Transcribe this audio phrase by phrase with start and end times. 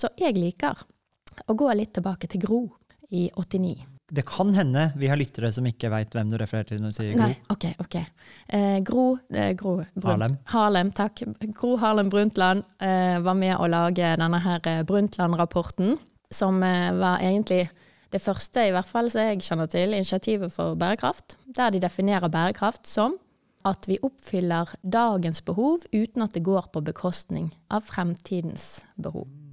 [0.00, 0.78] Så jeg liker
[1.50, 2.60] å gå litt tilbake til Gro
[3.12, 3.74] i 89.
[4.10, 6.96] Det kan hende vi har lyttere som ikke veit hvem du refererer til når du
[6.96, 7.26] sier Gro.
[7.28, 7.96] Nei, ok, ok.
[8.48, 10.34] Eh, Gro, eh, Gro Harlem.
[10.50, 11.22] Harlem, takk.
[11.54, 15.94] Gro Harlem Brundtland eh, var med å lage denne her eh, Brundtland-rapporten,
[16.34, 17.68] som eh, var egentlig
[18.10, 22.32] det første, i hvert fall som jeg kjenner til, initiativet for bærekraft, der de definerer
[22.32, 23.14] bærekraft som
[23.68, 29.28] at vi oppfyller dagens behov uten at det går på bekostning av fremtidens behov,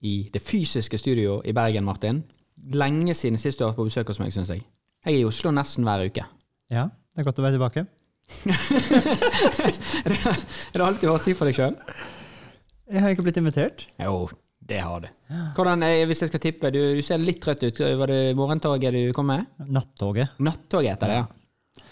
[0.00, 2.22] i det fysiske studio i Bergen, Martin.
[2.72, 4.64] Lenge siden sist du har vært på besøk hos meg, syns jeg.
[5.04, 6.24] Jeg er i Oslo nesten hver uke.
[6.72, 7.86] Ja, det er godt å være tilbake.
[10.06, 11.74] Er det alt du har å si for deg sjøl?
[12.90, 13.88] Jeg har ikke blitt invitert.
[13.98, 14.28] Jo,
[14.70, 15.08] det har du.
[15.56, 17.80] Hvordan, eh, Hvis jeg skal tippe, du, du ser litt trøtt ut.
[17.80, 19.46] Var det morgentoget du kom med?
[19.66, 20.38] Nattoget.
[20.38, 21.26] Nattoget heter det, ja.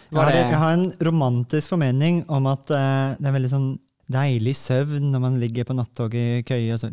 [0.09, 3.69] Jeg har, jeg har en romantisk formening om at uh, det er veldig sånn
[4.09, 6.89] deilig søvn når man ligger på nattoget i køye og så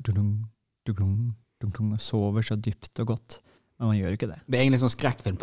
[0.85, 3.39] dudung, dum, dum, og sover så dypt og godt.
[3.79, 4.39] Men man gjør jo ikke det.
[4.47, 5.37] det er egentlig sånn skrekkfilm.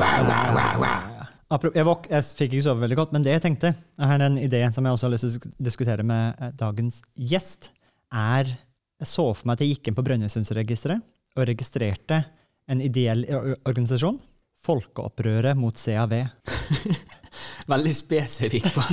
[1.53, 4.63] Jeg, jeg fikk ikke sove veldig godt, men det jeg tenkte Jeg har en idé
[4.73, 7.69] som jeg også har lyst til å diskutere med eh, dagens gjest.
[8.09, 11.03] Er Jeg så for meg at jeg gikk inn på Brønnøysundregisteret
[11.37, 12.23] og registrerte
[12.71, 13.27] en ideell
[13.67, 14.21] organisasjon.
[14.63, 16.15] Folkeopprøret mot CAV.
[17.71, 18.69] Veldig spesifikk.
[18.75, 18.85] på.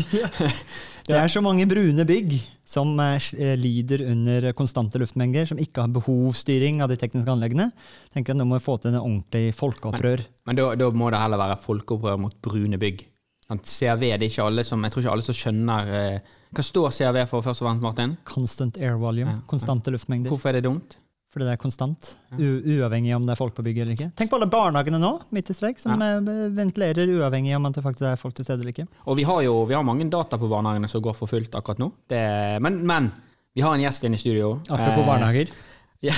[1.09, 2.35] Det er så mange brune bygg
[2.69, 7.71] som eh, eh, lider under konstante luftmengder, som ikke har behovsstyring av de tekniske anleggene.
[8.13, 10.21] Tenker at Nå må vi få til en ordentlig folkeopprør.
[10.45, 13.07] Men da, da må det heller være folkeopprør mot brune bygg.
[13.49, 16.91] CRV, det er ikke alle som, Jeg tror ikke alle som skjønner eh, Hva står
[16.93, 18.13] CRV for, først og fremst, Martin?
[18.29, 19.39] Constant air volume.
[19.39, 19.45] Ja.
[19.49, 20.29] Konstante luftmengder.
[20.29, 20.98] Hvorfor er det dumt?
[21.29, 22.07] Fordi det er konstant.
[22.39, 24.09] Uavhengig om det er folk på bygget eller ikke.
[24.17, 26.15] Tenk på alle barnehagene nå, midt i streik, som ja.
[26.57, 28.87] ventilerer uavhengig om det faktisk er folk til stede eller ikke.
[29.05, 31.81] Og vi har jo vi har mange data på barnehagene som går for fullt akkurat
[31.83, 31.91] nå.
[32.09, 32.23] Det,
[32.65, 33.11] men, men
[33.53, 34.55] vi har en gjest inne i studio.
[34.69, 35.53] Apropos Eh, barnehager.
[35.99, 36.13] Ja,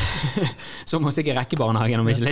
[0.86, 2.30] som må sikkert rekke barnehagen om ikke.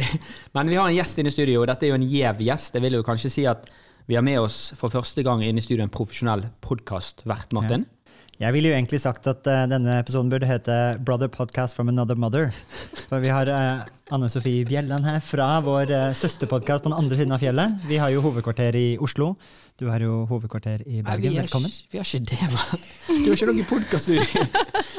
[0.53, 2.75] Men vi har en gjest inne i studio, og dette er jo en gjev gjest.
[2.77, 3.65] Jeg vil jo kanskje si at
[4.05, 7.87] vi har med oss for første gang inne i studio en profesjonell podkastvert, Martin.
[8.39, 12.15] Jeg ville jo egentlig sagt at uh, denne episoden burde hete 'Brother Podcast from Another
[12.15, 12.53] Mother'.
[13.09, 13.81] For vi har uh,
[14.15, 17.75] Anne Sofie Bjelland her fra vår uh, søsterpodkast på den andre siden av fjellet.
[17.89, 19.33] Vi har jo hovedkvarter i Oslo.
[19.79, 21.33] Du har jo hovedkvarter i Nei, Bergen.
[21.35, 21.67] vi Velkommen.
[21.67, 22.79] ikke- Vi har ikke det, hva?
[23.09, 24.47] Du har ikke noen podkaststudio.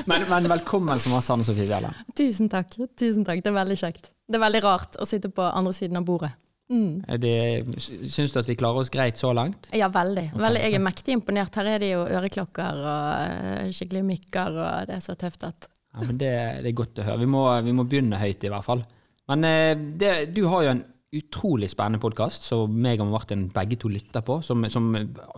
[0.07, 1.97] Men, men velkommen som oss, Anne Sofie Bjelland.
[2.17, 2.77] Tusen takk.
[2.97, 3.41] Tusen takk.
[3.45, 4.13] Det er veldig kjekt.
[4.29, 6.31] Det er veldig rart å sitte på andre siden av bordet.
[6.71, 7.03] Mm.
[7.19, 9.67] Det- Syns du at vi klarer oss greit så langt?
[9.75, 10.29] Ja, veldig.
[10.39, 10.61] veldig.
[10.63, 11.55] Jeg er mektig imponert.
[11.59, 15.67] Her er det jo øreklokker og eh, skikkelig mikker, og det er så tøft at
[15.91, 16.31] Ja, men det,
[16.63, 17.19] det er godt å høre.
[17.19, 18.85] Vi må, vi må begynne høyt, i hvert fall.
[19.29, 20.85] Men eh, det, du har jo en
[21.19, 24.93] utrolig spennende podkast som meg og Martin begge to lytter på, som, som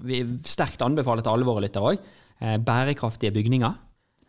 [0.04, 2.04] vi sterkt anbefaler til alle våre lyttere òg.
[2.43, 3.78] Eh, bærekraftige bygninger.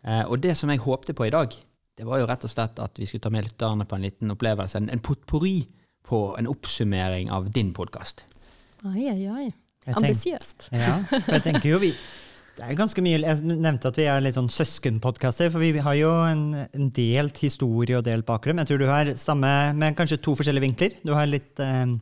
[0.08, 1.52] Eh, og det som jeg håpte på i dag,
[2.00, 4.32] det var jo rett og slett at vi skulle ta med lytterne på en liten
[4.32, 5.58] opplevelse, en, en potpourri
[6.08, 8.26] på en oppsummering av din podkast.
[8.84, 9.48] Oi, oi, oi.
[9.94, 10.70] Ambisiøst.
[10.72, 11.94] Ja, for jeg tenker jo vi
[12.54, 15.96] det er ganske mye, Jeg nevnte at vi er litt sånn søskenpodkaster, for vi har
[15.98, 18.62] jo en, en delt historie og delt bakgrunn.
[18.62, 21.00] Jeg tror du har samme, med kanskje to forskjellige vinkler.
[21.02, 21.96] Du har litt eh,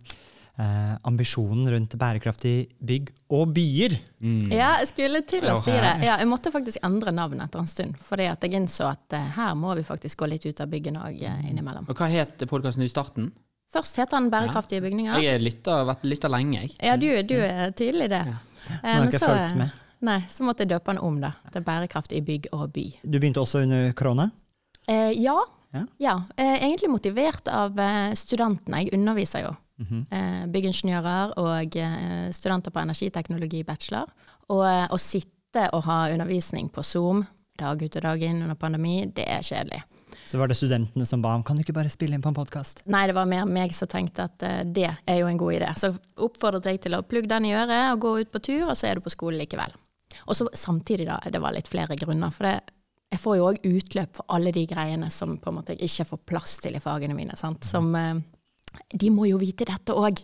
[0.59, 3.95] eh, ambisjonen rundt bærekraftig bygg og byer.
[4.51, 5.93] Ja, jeg skulle til å si det.
[6.03, 9.31] Ja, jeg måtte faktisk endre navnet etter en stund, fordi at jeg innså at eh,
[9.37, 11.87] her må vi faktisk gå litt ut av byggene òg innimellom.
[11.87, 13.31] Og hva het podkasten i starten?
[13.71, 15.19] Først heter den Bærekraftige bygninger.
[15.23, 16.73] Jeg har lytter, vært lytta lenge, jeg.
[16.83, 18.25] Ja, du, du er tydelig i det.
[18.27, 18.39] Ja.
[18.67, 19.79] Nå har men ikke jeg så, fulgt med.
[20.01, 21.31] Nei, så måtte jeg døpe den om, da.
[21.53, 22.85] Til Bærekraftig bygg og by.
[23.03, 24.29] Du begynte også under korona.
[24.89, 25.37] Eh, ja.
[25.71, 25.83] Ja.
[26.03, 26.15] ja.
[26.35, 28.83] Eh, egentlig motivert av eh, studentene.
[28.83, 29.55] Jeg underviser jo.
[29.81, 30.51] Mm -hmm.
[30.51, 34.05] byggingeniører og eh, studenter på energiteknologi bachelor.
[34.49, 37.25] Og eh, å sitte og ha undervisning på Zoom
[37.61, 39.81] dag ut og dag inn under pandemi, det er kjedelig.
[40.31, 42.35] Så var det studentene som ba om kan du ikke bare spille inn på en
[42.37, 42.85] podkast.
[42.87, 45.71] Nei, det var mer meg som tenkte at uh, det er jo en god idé.
[45.75, 45.89] Så
[46.23, 48.87] oppfordret jeg til å plugge den i øret og gå ut på tur, og så
[48.87, 49.75] er du på skolen likevel.
[50.31, 52.31] Og så samtidig, da, det var litt flere grunner.
[52.31, 52.77] For det,
[53.11, 56.07] jeg får jo òg utløp for alle de greiene som på en måte jeg ikke
[56.13, 57.35] får plass til i fagene mine.
[57.35, 57.67] Sant?
[57.67, 58.23] Som eh,
[59.03, 60.23] De må jo vite dette òg.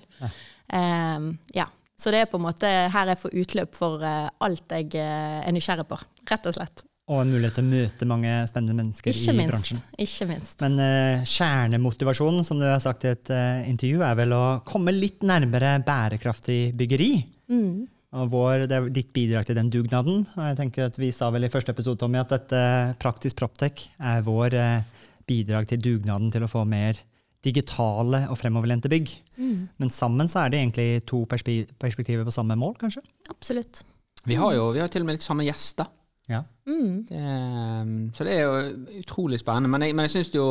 [0.71, 1.67] ja.
[1.99, 5.87] Så det er på en måte her jeg får utløp for alt jeg er nysgjerrig
[5.89, 5.97] på,
[6.29, 6.86] rett og slett.
[7.07, 9.51] Og en mulighet til å møte mange spennende mennesker Ikke i minst.
[9.53, 9.83] bransjen.
[10.03, 10.57] Ikke minst.
[10.65, 14.91] Men uh, kjernemotivasjonen, som du har sagt i et uh, intervju, er vel å komme
[14.91, 17.13] litt nærmere bærekraftig byggeri.
[17.47, 17.85] Mm.
[18.17, 20.25] Og vår, det er ditt bidrag til den dugnaden.
[20.35, 22.61] Og jeg tenker at Vi sa vel i første episode Tommy, at dette
[22.99, 26.99] Praktisk Proptech er vår uh, bidrag til dugnaden til å få mer
[27.45, 29.13] digitale og fremoverlente bygg.
[29.39, 29.67] Mm.
[29.79, 33.03] Men sammen så er det egentlig to perspektiver på samme mål, kanskje?
[33.31, 33.85] Absolutt.
[34.27, 35.87] Vi har jo vi har til og med litt samme gjester.
[36.27, 36.43] Ja.
[36.67, 37.05] Mm.
[37.07, 39.71] Det, ehm, så det er jo utrolig spennende.
[39.71, 40.47] Men jeg, men jeg syns jo,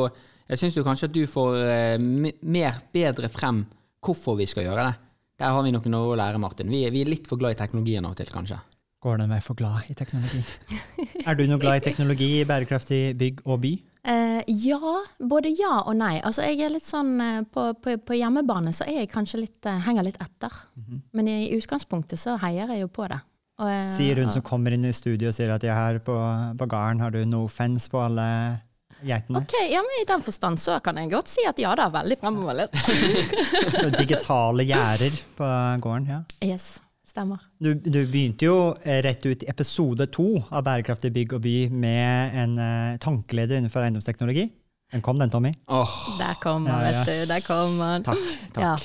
[0.49, 1.97] jeg syns jo kanskje at du får eh,
[2.41, 3.65] mer bedre frem
[4.03, 4.95] hvorfor vi skal gjøre det.
[5.37, 6.71] Der har vi noe å lære, Martin.
[6.73, 8.57] Vi, vi er litt for glad i teknologien av og til, kanskje.
[9.05, 10.41] Går det meg for glad i teknologi?
[11.27, 13.73] er du noe glad i teknologi i bærekraftig bygg og by?
[14.07, 16.15] Uh, ja, både ja og nei.
[16.25, 19.59] Altså, jeg er litt sånn uh, på, på, på hjemmebane så er jeg kanskje litt,
[19.69, 20.53] uh, henger litt etter.
[20.79, 21.03] Mhm.
[21.13, 23.21] Men i utgangspunktet så heier jeg jo på det.
[23.57, 26.15] Og, eh, Sier hun som kommer inn i studio og sier at jeg her på,
[26.59, 28.25] på gården har du no offence på alle
[29.05, 29.41] geitene.
[29.43, 31.93] Ok, ja, men I den forstand så kan jeg godt si at ja det er
[31.93, 32.73] veldig fremoverlent.
[34.01, 35.49] Digitale gjerder på
[35.83, 36.07] gården.
[36.13, 36.19] ja.
[36.45, 36.77] yes,
[37.07, 37.41] stemmer.
[37.61, 41.55] Du, du begynte jo eh, rett ut i episode to av Bærekraftig bygg og by
[41.73, 44.47] med en uh, tankeleder innenfor eiendomsteknologi.
[44.93, 45.49] Den kom, den, Tommy.
[45.67, 45.89] Oh.
[46.19, 47.01] Der kom han, Ja, ja.
[47.03, 47.33] vet du.
[47.33, 48.05] Der kom han.
[48.07, 48.21] takk.
[48.55, 48.61] takk.
[48.63, 48.75] Ja,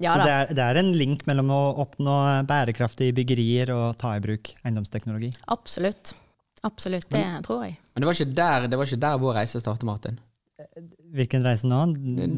[0.00, 2.16] ja Så det er, det er en link mellom å oppnå
[2.48, 5.32] bærekraftige byggerier og ta i bruk eiendomsteknologi.
[5.52, 6.14] Absolutt.
[6.66, 7.78] Absolutt, det tror jeg.
[7.94, 10.18] Men det var, ikke der, det var ikke der vår reise startet, Martin.
[11.14, 11.78] Hvilken reise nå?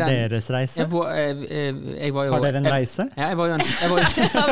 [0.01, 0.79] Deres reise?
[0.81, 3.07] Jeg, var- jeg, jeg, jeg var jo Har dere en jeg- reise?
[3.17, 3.99] Ja, jeg var jo en, jeg var,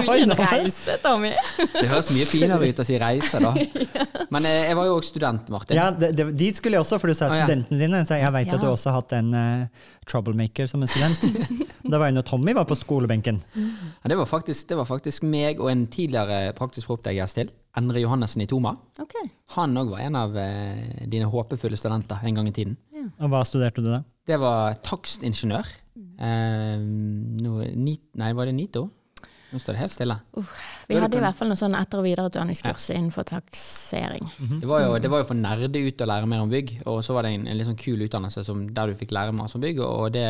[0.05, 1.31] jo, en reise, Tommy?
[1.81, 3.53] det høres mye finere ut å si reise, da.
[4.35, 5.79] Men eh, jeg var jo også student, Martin.
[5.79, 8.03] Ja, det, det, dit skulle jeg også, for du sa studentene dine.
[8.07, 8.59] Så jeg vet Ja.
[8.59, 11.25] at du også har hatt en uh, troublemaker som en student.
[11.91, 13.41] det var jo når Tommy var på skolebenken.
[13.57, 18.01] Ja, det, var faktisk, det var faktisk meg og en tidligere praktisk proptech-gjest til, Endre
[18.03, 18.73] Johannessen i Toma.
[18.99, 19.29] Okay.
[19.55, 22.75] Han òg var en av uh, dine håpefulle studenter en gang i tiden.
[23.21, 24.03] Og hva studerte du da?
[24.29, 25.69] Det var takstingeniør.
[26.21, 26.81] Eh,
[27.41, 28.87] noe, ni, nei, var det NITO?
[29.51, 30.15] Nå står det helt stille.
[30.87, 34.29] Vi hadde i hvert fall noe sånn etter- og videreutdanningskurs innenfor taksering.
[34.61, 37.01] Det var, jo, det var jo for nerder ut å lære mer om bygg, og
[37.03, 39.51] så var det en, en litt sånn kul utdannelse som, der du fikk lære mer
[39.51, 39.83] om bygg.
[39.83, 40.29] Og det,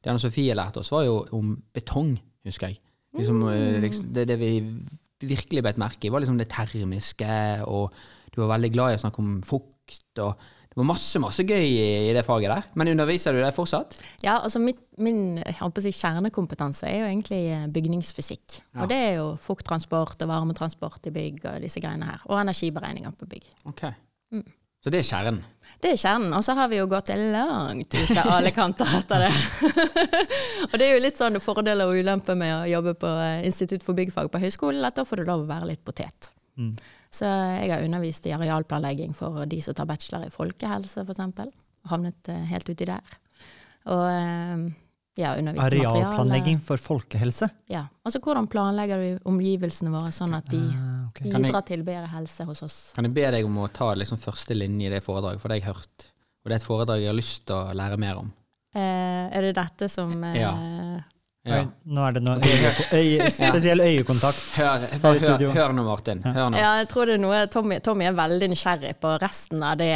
[0.00, 2.14] det Anne Sofie lærte oss, var jo om betong,
[2.48, 2.80] husker jeg.
[3.18, 3.78] Liksom, mm.
[3.84, 4.54] liksom, det, det vi
[5.28, 7.36] virkelig beit merke i, var liksom det termiske,
[7.68, 7.92] og
[8.32, 10.08] du var veldig glad i å snakke om fukt.
[10.24, 12.70] og Det var masse masse gøy i, i det faget der.
[12.80, 13.98] Men underviser du det fortsatt?
[14.24, 18.58] Ja, altså mitt, min si, kjernekompetanse er jo egentlig eh, bygningsfysikk.
[18.72, 18.80] Ja.
[18.80, 22.24] Og det er jo fukttransport og varmetransport i bygg og disse greiene her.
[22.30, 23.52] Og energiberegninger på bygg.
[23.68, 23.84] Ok.
[24.82, 25.42] Så det er kjernen.
[25.82, 26.32] Det er kjernen.
[26.34, 29.32] Og så har vi jo gått langt ut av alle kanter etter det.
[30.70, 33.84] og det er jo litt sånn fordeler og ulemper med å jobbe på eh, Institutt
[33.86, 36.32] for byggfag på høyskolen, at da får du lov å være litt potet.
[36.58, 36.76] Mm.
[37.10, 37.24] Så
[37.62, 41.52] jeg har undervist i arealplanlegging for de som tar bachelor i folkehelse, f.eks.
[41.90, 43.00] Havnet eh, helt uti der.
[43.90, 44.66] Og eh,
[45.18, 46.02] ja, undervist materiale.
[46.04, 47.48] Arealplanlegging for folkehelse.
[47.72, 47.86] Ja.
[48.06, 51.26] Altså hvordan planlegger du omgivelsene våre sånn at de Ah, okay.
[51.32, 52.76] bidrar jeg- til bedre helse hos oss?
[52.94, 55.60] Kan jeg be deg om å ta liksom første linje i det foredraget, for det
[55.62, 56.06] har jeg hørt.
[56.44, 58.32] Og det er et foredrag jeg har lyst til å lære mer om.
[58.74, 60.52] Eh, er det dette som eh, Ja.
[61.42, 61.64] Ja.
[61.90, 62.36] Nå er det noe
[62.94, 64.42] øye, spesiell øyekontakt.
[64.60, 66.20] Hør, hør, hør, hør nå, Martin.
[66.22, 66.58] Hør nå.
[66.60, 69.90] Ja, jeg tror det er noe Tommy, Tommy er veldig nysgjerrig på resten av det.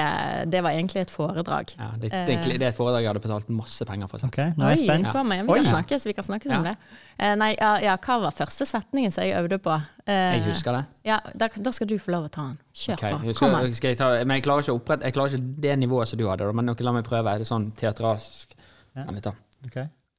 [0.50, 1.76] Det var egentlig et foredrag.
[1.78, 4.26] Ja, det, det, er det er et foredrag jeg hadde betalt masse penger for.
[4.26, 5.06] Okay, nå er jeg spent.
[5.14, 6.74] Oi, vi kan snakkes, vi kan snakkes om det.
[7.14, 9.78] Eh, nei, ja, ja, hva var første setningen som jeg øvde på?
[10.02, 10.82] Eh, Jeg husker det.
[11.06, 12.58] Ja, da, da skal du få lov å ta den.
[12.74, 13.14] Kjør okay.
[13.14, 13.22] på.
[13.38, 13.78] Kom skal, an.
[13.86, 16.50] jeg ta, men jeg klarer ikke å Jeg klarer ikke det nivået som du hadde,
[16.58, 17.38] men la meg prøve.
[17.38, 18.58] Det er sånn teatralsk.
[18.98, 19.06] Ja.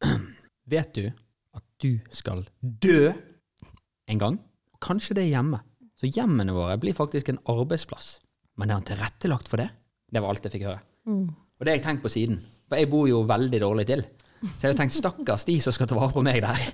[0.71, 1.07] Vet du
[1.83, 3.11] du skal dø
[4.07, 4.37] en gang?
[4.83, 5.61] Kanskje det er hjemme.
[5.97, 8.17] Så hjemmene våre blir faktisk en arbeidsplass.
[8.57, 9.69] Men er han tilrettelagt for det?
[10.09, 10.81] Det var alt jeg fikk høre.
[11.09, 11.27] Mm.
[11.33, 12.39] Og det har jeg tenkt på siden.
[12.67, 14.03] For jeg bor jo veldig dårlig til.
[14.43, 16.65] Så jeg har tenkt stakkars de som skal ta vare på meg der.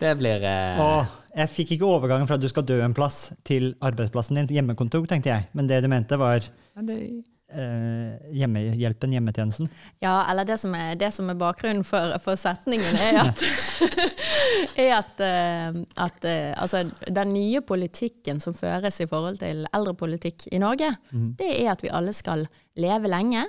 [0.00, 3.28] Det blir eh, Åh, jeg fikk ikke overgangen fra at du skal dø en plass,
[3.46, 5.46] til arbeidsplassen din, hjemmekontor, tenkte jeg.
[5.54, 6.98] Men det du mente, var ja, det,
[8.34, 9.68] hjemmehjelpen, hjemmetjenesten.
[10.02, 13.44] Ja, eller det som er, det som er bakgrunnen for, for setningen, er at,
[14.84, 20.48] er at, eh, at eh, altså, den nye politikken som føres i forhold til eldrepolitikk
[20.52, 20.92] i Norge,
[21.38, 22.46] det er at vi alle skal
[22.80, 23.44] leve lenge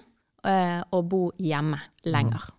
[0.46, 2.50] eh, og bo hjemme lenger.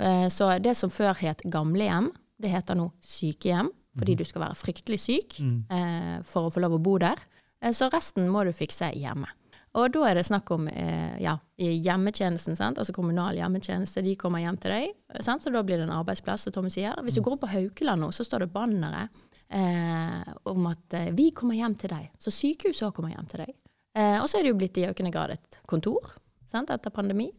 [0.00, 2.10] Eh, Så det som før het gamlehjem,
[2.42, 5.34] det heter nå sykehjem, fordi du skal være fryktelig syk
[5.70, 7.20] eh, for å få lov å bo der.
[7.62, 9.28] Eh, Så resten må du fikse hjemme.
[9.72, 12.78] Og da er det snakk om eh, ja, hjemmetjenesten, sant?
[12.78, 14.02] altså kommunal hjemmetjeneste.
[14.04, 14.90] De kommer hjem til deg,
[15.24, 15.44] sant?
[15.44, 16.98] så da blir det en arbeidsplass, som Tommy sier.
[17.06, 19.06] Hvis du går opp på Haukeland nå, så står det bannere
[19.48, 22.10] eh, om at eh, vi kommer hjem til deg.
[22.20, 23.54] Så sykehuset òg kommer hjem til deg.
[23.96, 26.14] Eh, og så er det jo blitt i økende grad et kontor
[26.48, 27.30] sant, etter pandemi.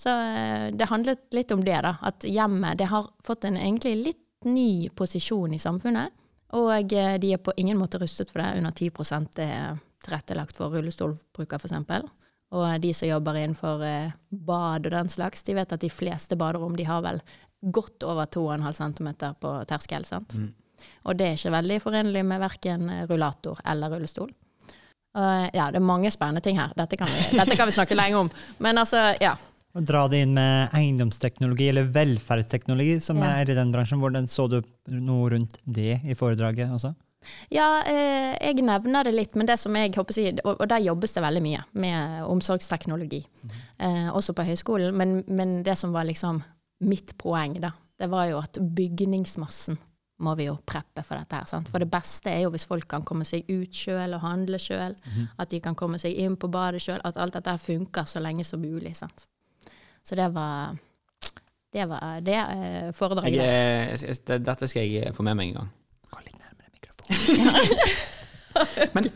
[0.00, 1.96] Så eh, det handlet litt om det, da.
[2.00, 6.12] At hjemmet det har fått en egentlig litt ny posisjon i samfunnet.
[6.58, 8.52] Og eh, de er på ingen måte rustet for det.
[8.60, 12.10] Under 10 er tilrettelagt for rullestolbrukere, f.eks.
[12.52, 16.36] Og de som jobber innenfor eh, bad og den slags, de vet at de fleste
[16.36, 17.22] baderom de har vel
[17.62, 19.08] godt over 2,5 cm
[19.40, 20.04] på terskel.
[20.04, 20.34] sant?
[21.06, 24.32] Og det er ikke veldig forenlig med verken rullator eller rullestol.
[25.12, 26.72] Og, ja, det er mange spennende ting her.
[26.76, 28.30] Dette kan vi, dette kan vi snakke lenge om.
[28.64, 29.34] Men altså, ja.
[29.72, 33.30] Å dra det inn med eiendomsteknologi eller velferdsteknologi, som Ja.
[33.40, 34.00] er i den bransjen.
[34.02, 34.58] Hvordan så du
[34.92, 36.92] noe rundt det i foredraget også?
[37.50, 40.68] Ja, eh, jeg nevner det litt, men det som jeg håper å si, og, og
[40.68, 43.22] der jobbes det veldig mye med omsorgsteknologi,
[43.78, 44.94] eh, også på høyskolen.
[44.96, 46.42] Men, men det som var liksom
[46.80, 49.78] mitt poeng, da, det var jo at bygningsmassen
[50.22, 51.46] må vi jo preppe for dette her.
[51.50, 51.66] Sant?
[51.72, 54.94] For det beste er jo hvis folk kan komme seg ut sjøl og handle sjøl,
[55.38, 58.22] at de kan komme seg inn på badet sjøl, at alt dette her funker så
[58.22, 58.94] lenge som mulig.
[58.98, 59.24] Sant?
[60.02, 60.76] Så det var
[61.72, 63.32] det var det eh, foredraget.
[63.34, 65.70] Jeg, eh, jeg- jeg- dette skal jeg få med meg en gang.
[66.12, 66.98] Gå litt nærmere mikrofonen.
[68.92, 69.06] Men,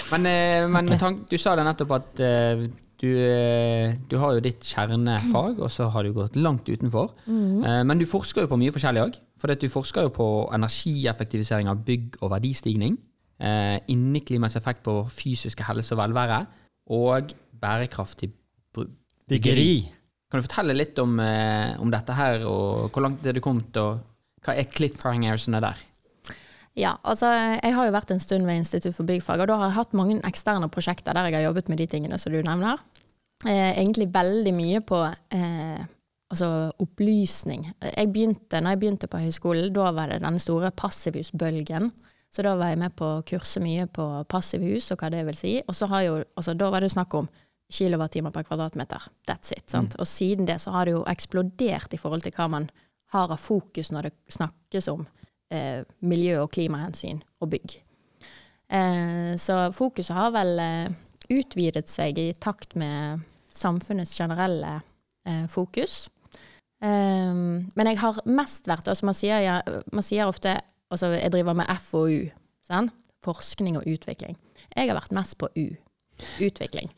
[0.14, 2.62] men, eh, men tank, du sa det nettopp at uh,
[2.96, 7.10] du, eh, du har jo ditt kjernefag, og så har du gått langt utenfor.
[7.28, 9.18] Eh, Men du forsker jo på mye forskjellig òg.
[9.36, 12.96] For du forsker jo på energieffektivisering av bygg og verdistigning.
[13.36, 16.38] Uh, Inneklimats effekt på fysiske helse og velvære.
[16.96, 18.30] Og bærekraftig
[18.72, 18.88] bru-
[19.28, 19.82] Byggeri.
[20.32, 24.00] Kan du fortelle litt om, om dette her, og hvor langt er du kommet, og
[24.42, 25.84] hva er cliffhangersene der?
[26.76, 29.70] Ja, altså jeg har jo vært en stund ved Institutt for byggfag, og da har
[29.70, 32.82] jeg hatt mange eksterne prosjekter der jeg har jobbet med de tingene som du nevner.
[33.44, 35.80] Eh, egentlig veldig mye på eh,
[36.32, 36.50] altså
[36.82, 37.70] opplysning.
[37.80, 41.90] Jeg begynte, når jeg begynte på høyskolen, da var det den store passivhusbølgen.
[42.32, 45.38] Så da var jeg med på å kurse mye på passivhus og hva det vil
[45.38, 45.56] si.
[45.64, 47.28] Og så har jo, altså da var det snakk om
[47.72, 49.08] kilowattimer per kvadratmeter.
[49.28, 49.64] That's it.
[49.70, 49.96] sant?
[49.96, 52.68] Og siden det så har det jo eksplodert i forhold til hva man
[53.14, 55.06] har av fokus når det snakkes om
[55.52, 57.76] eh, miljø- og klimahensyn og bygg.
[58.72, 60.96] Eh, så fokuset har vel eh,
[61.30, 63.22] utvidet seg i takt med
[63.54, 64.80] samfunnets generelle
[65.26, 66.06] eh, fokus.
[66.82, 69.62] Eh, men jeg har mest vært altså man, sier,
[69.92, 70.58] man sier ofte
[70.92, 72.28] altså jeg driver med FoU,
[72.66, 72.94] sant?
[73.26, 74.36] forskning og utvikling.
[74.76, 75.66] Jeg har vært mest på U,
[76.46, 76.92] utvikling.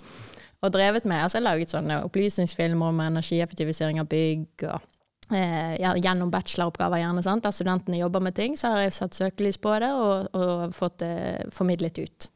[0.60, 4.84] Og drevet med, altså jeg har laget sånne opplysningsfilmer om energieffektivisering av bygg og
[5.28, 7.44] ja, gjennom bacheloroppgaver gjerne, sant?
[7.44, 11.02] der studentene jobber med ting, så har jeg satt søkelys på det og, og fått
[11.02, 12.28] det formidlet ut.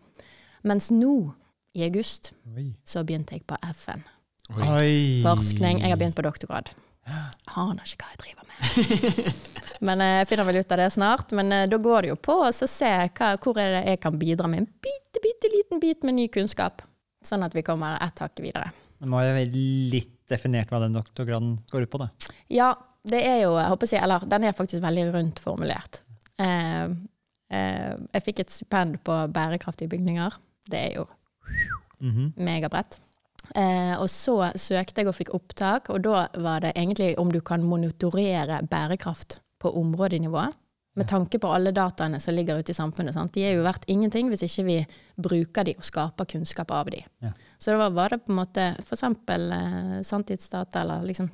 [0.69, 1.15] Mens nå,
[1.73, 2.69] i august, Oi.
[2.85, 4.05] så begynte jeg på FN.
[4.53, 5.23] Oi.
[5.25, 5.81] Forskning.
[5.81, 6.69] Jeg har begynt på doktorgrad.
[7.57, 9.33] Aner ikke hva jeg driver med.
[9.87, 11.35] Men eh, jeg finner vel ut av det snart.
[11.35, 14.03] Men eh, da går det jo på å så se hva, hvor er det jeg
[14.05, 16.85] kan bidra med en bitte, bitte liten bit med ny kunnskap.
[17.25, 18.71] Sånn at vi kommer ett hakk videre.
[19.03, 22.09] Det må jo være litt definert hva den doktorgraden går ut på, da.
[22.53, 22.73] Ja,
[23.09, 26.03] det er jo, jeg håper å si, eller den er faktisk veldig rundt formulert.
[26.43, 26.85] Eh,
[27.53, 30.37] eh, jeg fikk et stipend på bærekraftige bygninger.
[30.71, 31.07] Det er jo
[32.03, 32.33] Mhm.
[32.37, 32.99] megabredt.
[33.55, 37.41] Eh, og så søkte jeg og fikk opptak, og da var det egentlig om du
[37.41, 40.53] kan monitorere bærekraft på områdenivå.
[40.95, 43.15] Med tanke på alle dataene som ligger ute i samfunnet.
[43.15, 43.33] Sant?
[43.33, 44.75] De er jo verdt ingenting hvis ikke vi
[45.17, 47.01] bruker de og skaper kunnskap av de.
[47.23, 47.31] Ja.
[47.63, 49.05] Så da var det på en måte f.eks.
[49.07, 51.29] Eh, sanntidsdata, eller liksom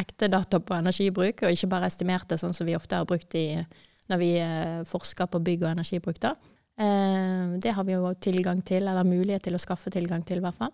[0.00, 3.50] ekte data på energibruk, og ikke bare estimerte sånn som vi ofte har brukt i,
[4.08, 6.22] når vi eh, forsker på bygg og energibruk.
[6.24, 6.32] da.
[6.80, 10.46] Eh, det har vi jo tilgang til, eller mulighet til å skaffe tilgang til, i
[10.46, 10.72] hvert fall.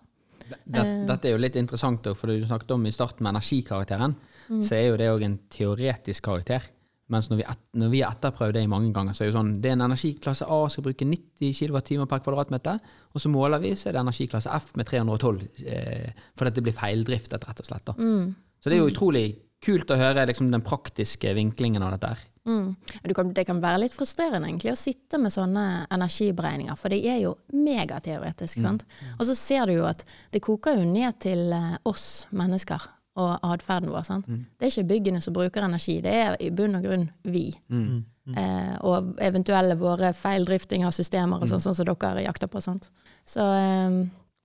[0.51, 4.15] Dette, dette er jo litt interessant, for du snakket om i starten med energikarakteren.
[4.51, 6.65] Så er jo det òg en teoretisk karakter.
[7.11, 9.33] Mens når vi, et, når vi har etterprøvd det i mange ganger, så er det
[9.33, 12.79] jo sånn det er en energiklasse A skal bruke 90 kWt per kvadratmeter,
[13.11, 16.77] og så måler vi, så er det energiklasse F med 312, eh, fordi det blir
[16.77, 17.87] feildriftet, rett og slett.
[17.91, 17.97] da.
[18.61, 19.25] Så det er jo utrolig
[19.61, 22.27] kult å høre liksom, den praktiske vinklingen av dette her.
[22.47, 22.71] Mm.
[23.13, 27.19] Kan, det kan være litt frustrerende egentlig å sitte med sånne energiberegninger, for det er
[27.25, 28.63] jo megateoretisk.
[28.63, 28.87] sant?
[29.19, 30.01] Og så ser du jo at
[30.33, 32.87] det koker jo ned til eh, oss mennesker
[33.19, 34.05] og atferden vår.
[34.07, 34.25] sant?
[34.27, 37.49] Det er ikke byggene som bruker energi, det er i bunn og grunn vi.
[38.37, 42.61] Eh, og eventuelle våre feildrifting av systemer og sånn, sånn som dere jakter på.
[42.61, 42.89] sant?
[43.27, 44.01] Så eh,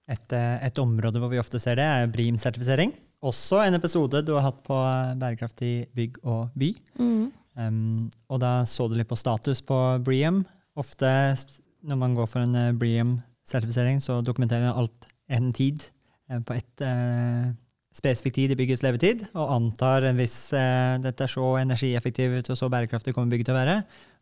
[0.08, 2.92] Et, eh, et område hvor vi ofte ser det, er BREAM-sertifisering.
[3.26, 4.76] Også en episode du har hatt på
[5.18, 6.74] bærekraftig bygg og by.
[7.56, 10.44] Um, og da så du litt på status på BREAM.
[10.76, 11.08] Ofte
[11.86, 15.82] når man går for en eh, BREAM-sertifisering, så dokumenterer man alt en tid
[16.30, 17.52] eh, på ett eh,
[17.96, 22.58] spesifikk tid i byggets levetid, og antar en viss eh, dette er så energieffektivt og
[22.60, 23.76] så bærekraftig kommer bygget til å være.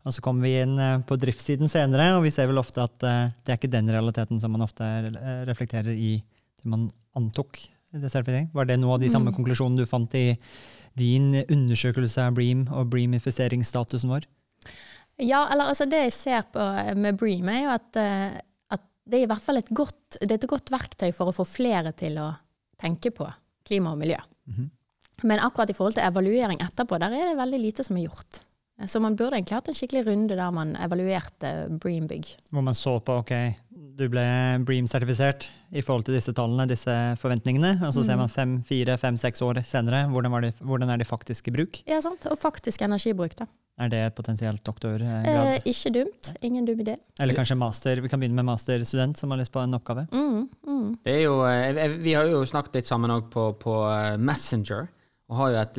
[0.05, 3.05] Og så kommer vi inn eh, på driftssiden senere, og vi ser vel ofte at
[3.05, 7.59] eh, det er ikke den realiteten som man ofte eh, reflekterer i det man antok.
[7.91, 8.47] det.
[8.53, 9.37] Var det noe av de samme Mm.
[9.37, 10.37] konklusjonene du fant i
[10.95, 14.25] din undersøkelse av Bream og Bream-infiseringsstatusen vår?
[15.19, 16.63] Ja, eller altså det jeg ser på
[16.95, 18.37] med Bream, er jo at, eh,
[18.71, 21.35] at det er i hvert fall et godt, det er et godt verktøy for å
[21.35, 22.33] få flere til å
[22.79, 23.27] tenke på
[23.67, 24.19] klima og miljø.
[24.49, 24.71] Mhm.
[25.23, 28.41] Men akkurat i forhold til evaluering etterpå, der er det veldig lite som er gjort.
[28.91, 32.33] Så man burde egentlig hatt en skikkelig runde der man evaluerte Bream-bygg.
[32.51, 33.31] Hvor man så på ok,
[33.95, 34.25] du ble
[34.67, 36.91] Bream-sertifisert i forhold til disse tallene, disse
[37.21, 40.91] forventningene, og så ser man fem, fire, fem, seks år senere, hvordan, var de, hvordan
[40.91, 41.79] er de faktisk i bruk?
[41.87, 42.27] Ja, sant?
[42.27, 43.47] Og faktisk energibruk, da.
[43.75, 45.25] Er det potensielt doktorgrad?
[45.27, 46.29] Eh, ikke dumt.
[46.47, 46.95] Ingen dum idé.
[47.19, 47.99] Eller kanskje master?
[47.99, 50.05] Vi kan begynne med masterstudent som har lyst på en oppgave.
[50.15, 50.89] Mm, mm.
[51.03, 54.87] Det er jo, eh, vi har jo snakket litt sammen på, på eh, Messenger,
[55.27, 55.77] og har jo et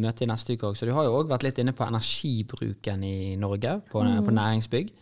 [0.00, 0.76] møte i neste uke òg.
[0.78, 4.94] Så du har jo òg vært litt inne på energibruken i Norge, på, på næringsbygg.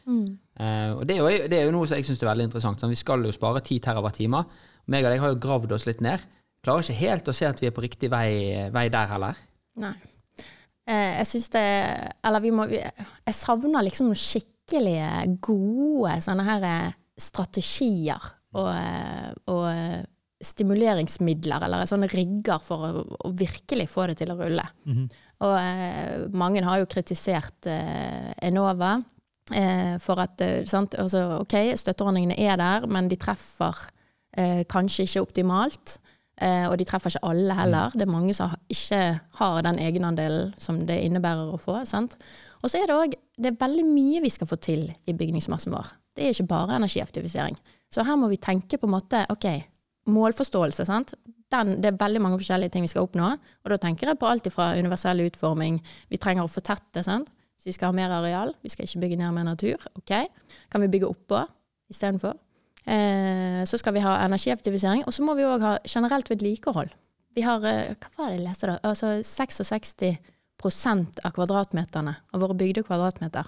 [0.60, 2.82] Eh, og det er, jo, det er jo noe som jeg syns er veldig interessant.
[2.82, 4.42] Sånn, vi skal jo spare 10 TWh.
[4.92, 6.22] Meg og deg har jo gravd oss litt ned.
[6.64, 9.40] Klarer ikke helt å se at vi er på riktig vei, vei der heller.
[9.80, 9.96] Nei.
[10.85, 11.64] Eh, jeg syns det
[12.29, 15.09] Eller vi må Jeg savner liksom noen skikkelige,
[15.45, 18.21] gode sånne her eh, strategier
[18.55, 20.05] og, eh, og
[20.45, 24.64] stimuleringsmidler, eller sånne rigger for å, å virkelig få det til å rulle.
[25.45, 28.95] Og eh, mange har jo kritisert eh, Enova
[29.53, 33.87] eh, for at sant, altså, OK, støtteordningene er der, men de treffer
[34.67, 35.93] kanskje ikke optimalt.
[36.43, 37.93] Eh, og de treffer ikke alle heller.
[37.95, 39.03] Det er mange som ikke
[39.38, 41.76] har den egenandelen som det innebærer å få.
[41.87, 42.17] sant?
[42.62, 45.73] Og så er det òg det er veldig mye vi skal få til i bygningsmassen
[45.75, 45.88] vår.
[46.14, 47.57] Det er ikke bare energieffektivisering.
[47.91, 49.47] Så her må vi tenke på en måte OK,
[50.07, 50.87] målforståelse.
[50.87, 51.14] sant?
[51.50, 53.33] Den, det er veldig mange forskjellige ting vi skal oppnå.
[53.64, 57.03] Og da tenker jeg på alt fra universell utforming, vi trenger å fortette.
[57.03, 57.31] sant?
[57.59, 59.83] Så vi skal ha mer areal, vi skal ikke bygge ned mer natur.
[59.99, 60.12] ok?
[60.71, 61.43] Kan vi bygge oppå
[61.91, 62.38] istedenfor?
[62.85, 66.91] Eh, så skal vi ha energieffektivisering, og så må vi òg ha generelt vedlikehold.
[67.35, 68.75] Vi har eh, hva var det jeg leste da?
[68.85, 70.19] Altså 66%
[71.25, 73.45] av kvadratmeterne av våre bygde kvadratmeter,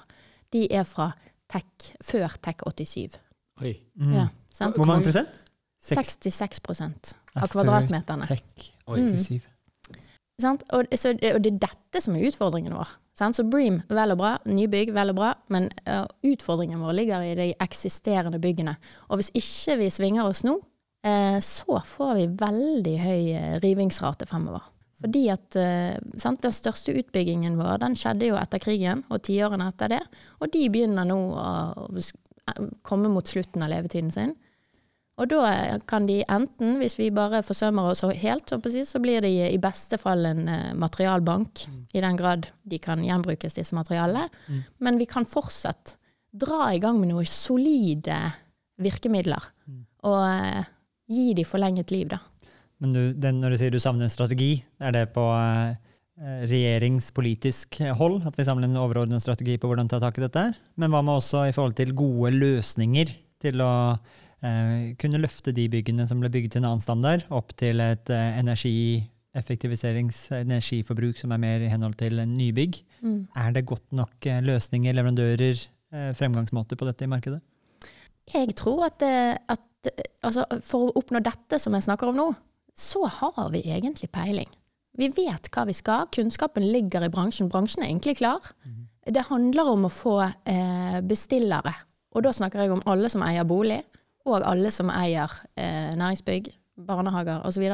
[0.55, 1.13] de er fra
[1.53, 3.19] tech, før Tech 87.
[3.63, 3.75] Oi.
[4.13, 4.77] Ja, sant?
[4.77, 5.29] Hvor mange prosent?
[5.87, 8.27] 66 Ja, av kvadratmeterne.
[8.27, 9.01] Tech Oi.
[9.01, 9.41] 87.
[10.43, 10.65] Sant?
[10.77, 12.89] Og, så, og det er dette som er utfordringen vår.
[13.17, 14.35] Så Bream, vel og bra.
[14.45, 15.33] Nybygg, vel og bra.
[15.53, 18.77] Men uh, utfordringen vår ligger i de eksisterende byggene.
[19.09, 20.59] Og hvis ikke vi svinger oss nå,
[21.07, 24.69] eh, så får vi veldig høy eh, rivingsrate fremover.
[25.01, 26.43] Fordi at eh, sant?
[26.45, 30.03] Den største utbyggingen vår den skjedde jo etter krigen og tiårene etter det.
[30.41, 31.51] Og de begynner nå å
[32.87, 34.37] komme mot slutten av levetiden sin.
[35.17, 39.61] Og da kan de enten, hvis vi bare forsømmer oss helt, så, blir de i
[39.61, 44.29] beste fall en materialbank, materialbank, i den grad de kan gjenbrukes, disse materialene.
[44.79, 45.97] Men vi kan fortsatt
[46.37, 48.19] dra i gang med noen solide
[48.83, 49.41] virkemidler,
[50.05, 50.69] og eh,
[51.09, 52.21] gi de forlenget liv, da.
[52.85, 54.51] Men du, den, når du sier du savner en strategi,
[54.85, 55.79] er det på eh,
[56.45, 58.21] regjeringspolitisk hold?
[58.29, 60.51] At vi samler en overordnet strategi på hvordan ta tak i dette?
[60.77, 64.15] Men hva med også i forhold til gode løsninger til å eh,
[65.01, 68.39] kunne løfte de byggene som ble bygget til en annen standard, opp til et eh,
[68.41, 72.83] energieffektiviserings energiforbruk som er mer i henhold til en nybygg?
[73.37, 77.41] Er det godt nok eh, løsninger, leverandører, eh, fremgangsmåter på dette i markedet?
[78.35, 82.31] Jeg tror at, at altså, for å oppnå dette som jeg snakker om nå,
[82.77, 84.49] så har vi egentlig peiling.
[84.97, 87.51] Vi vet hva vi skal, kunnskapen ligger i bransjen.
[87.53, 88.45] Bransjen er egentlig klar.
[89.07, 91.73] Det handler om å få eh, bestillere,
[92.17, 93.79] og da snakker jeg om alle som eier bolig,
[94.27, 96.51] og alle som eier eh, næringsbygg,
[96.87, 97.67] barnehager osv.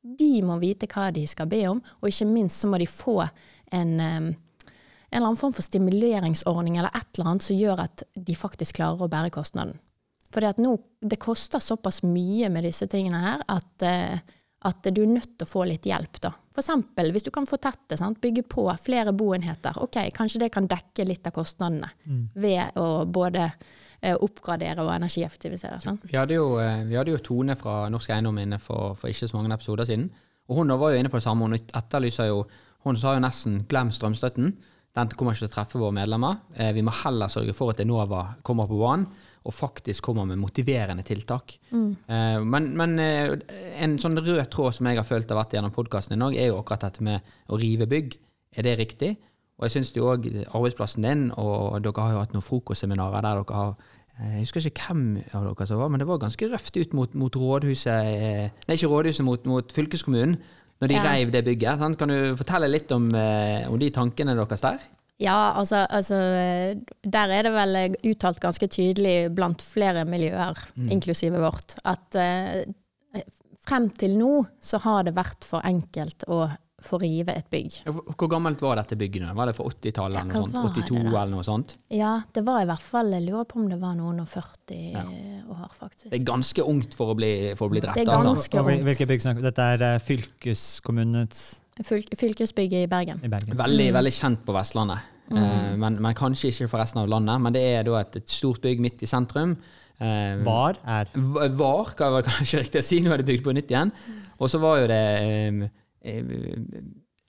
[0.00, 3.20] De må vite hva de skal be om, og ikke minst så må de få
[3.76, 4.30] en eh,
[5.10, 8.78] en eller annen form for stimuleringsordning eller et eller annet som gjør at de faktisk
[8.78, 9.74] klarer å bære kostnaden.
[10.30, 14.20] For det koster såpass mye med disse tingene her at, eh,
[14.70, 16.20] at du er nødt til å få litt hjelp.
[16.20, 16.30] da.
[16.56, 18.20] Eksempel hvis du kan fortette, sant?
[18.20, 19.82] bygge på flere boenheter.
[19.82, 21.90] Ok, Kanskje det kan dekke litt av kostnadene
[22.34, 23.50] ved å både
[24.00, 25.80] oppgradere og energieffektivisere.
[25.82, 26.06] Sant?
[26.08, 29.28] Vi hadde, jo, eh, vi hadde jo Tone fra Norsk Eiendom inne for, for ikke
[29.28, 30.08] så mange episoder siden.
[30.50, 31.46] Og hun var jo inne på det samme.
[31.46, 32.44] Hun etterlyser jo
[32.80, 34.54] Hun sa jo nesten 'glem strømstøtten'.
[34.96, 36.38] Den kommer ikke til å treffe våre medlemmer.
[36.56, 39.04] Eh, vi må heller sørge for at Enova kommer på banen
[39.44, 41.58] og faktisk kommer med motiverende tiltak.
[42.08, 43.36] Eh, men men eh,
[43.84, 46.50] en sånn rød tråd som jeg har følt har vært gjennom podkasten i dag, er
[46.50, 48.18] jo akkurat dette med å rive bygg.
[48.56, 49.16] Er det riktig?
[49.60, 53.42] Og jeg syns jo òg arbeidsplassen din, og dere har jo hatt noen frokostseminarer der
[53.42, 53.74] dere har
[54.16, 55.02] eh, jeg husker ikke hvem
[55.36, 58.78] av dere som var, men det var ganske røft ut mot, mot rådhuset eh, Nei,
[58.78, 60.38] ikke rådhuset, mot, mot fylkeskommunen.
[60.80, 61.02] når de Ja.
[61.04, 61.78] reiv det bygget.
[61.78, 61.98] Sant?
[62.00, 64.78] Kan du fortelle litt om, eh, om de tankene deres der?
[65.20, 66.16] Ja, altså, altså
[67.04, 70.56] Der er det vel uttalt ganske tydelig blant flere miljøer,
[70.88, 72.64] inklusive vårt, at eh,
[73.60, 76.48] frem til nå så har det vært for enkelt å
[76.84, 77.76] få rive et bygg.
[77.90, 79.28] Hvor gammelt var dette bygget?
[79.36, 80.80] Var det fra 80-tallet eller noe sånt?
[80.88, 81.74] 82 eller noe sånt?
[81.92, 85.50] Ja, det var i hvert fall Jeg lurer på om det var noen og 40
[85.50, 86.08] år, faktisk.
[86.10, 88.00] Det er ganske ungt for å bli, for å bli drept.
[88.00, 88.64] Det er ganske altså.
[88.66, 88.88] hvil- ungt.
[88.90, 91.42] Hvilke bygg snakker vi Dette er eh, fylkeskommunens
[91.80, 93.20] Fylk, fylkesbygget i Bergen.
[93.24, 93.56] i Bergen.
[93.56, 95.06] Veldig, veldig kjent på Vestlandet.
[95.30, 95.38] Mm.
[95.40, 97.40] Eh, men, men kanskje ikke for resten av landet.
[97.40, 99.54] Men det er da et, et stort bygg midt i sentrum.
[100.00, 103.54] Eh, Var er Var, hva jeg kanskje riktig å si, nå er det bygd på
[103.56, 103.92] nytt igjen.
[104.40, 105.70] Og så var jo det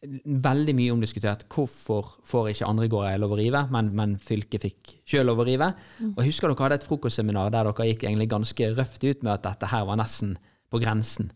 [0.01, 4.95] veldig mye omdiskutert hvorfor får ikke andre gårder lov å rive, men, men fylket fikk
[5.05, 5.67] sjøl lov å rive.
[6.15, 9.45] Og husker dere hadde et frokostseminar der dere gikk egentlig ganske røft ut med at
[9.45, 10.34] dette her var nesten
[10.71, 11.29] på grensen.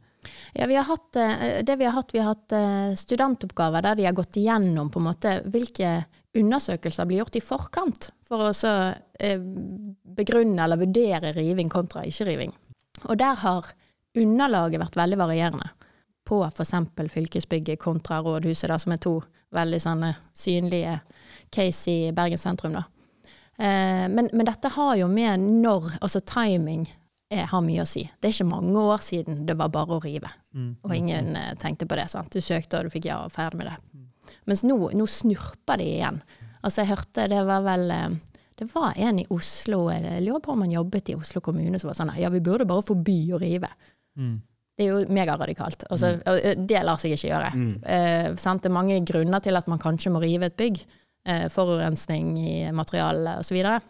[0.57, 3.95] Ja, vi har hatt, eh, det vi har hatt, vi har hatt eh, studentoppgaver der
[3.99, 5.99] de har gått igjennom på en måte hvilke
[6.35, 8.73] undersøkelser blir gjort i forkant for å så
[9.19, 9.37] eh,
[10.17, 12.55] begrunne eller vurdere riving kontra ikke-riving.
[13.05, 13.69] Og der har
[14.17, 15.69] underlaget vært veldig varierende
[16.25, 16.73] på f.eks.
[17.13, 19.19] fylkesbygget kontra rådhuset, da, som er to
[19.55, 20.99] veldig sånne synlige
[21.53, 22.75] case i Bergen sentrum.
[22.75, 22.83] Da.
[23.57, 26.87] Eh, men, men dette har jo med når, altså timing,
[27.31, 28.03] er, har mye å si.
[28.19, 30.29] Det er ikke mange år siden det var bare å rive.
[30.85, 32.09] Og ingen eh, tenkte på det.
[32.11, 32.33] sant?
[32.33, 33.77] Du søkte, og du fikk ja, og ferdig med det.
[34.49, 36.19] Mens nå, nå snurper de igjen.
[36.61, 38.09] Altså, jeg hørte det var vel eh,
[38.57, 41.89] Det var en i Oslo, jeg lurer på om han jobbet i Oslo kommune, som
[41.91, 43.69] var sånn Ja, vi burde bare forby å rive.
[44.75, 45.85] Det er jo megaradikalt.
[45.89, 47.51] Altså, eh, Det lar seg ikke gjøre.
[47.85, 48.61] Eh, sant?
[48.63, 50.81] Det er mange grunner til at man kanskje må rive et bygg.
[51.25, 53.81] Eh, forurensning i materialet osv.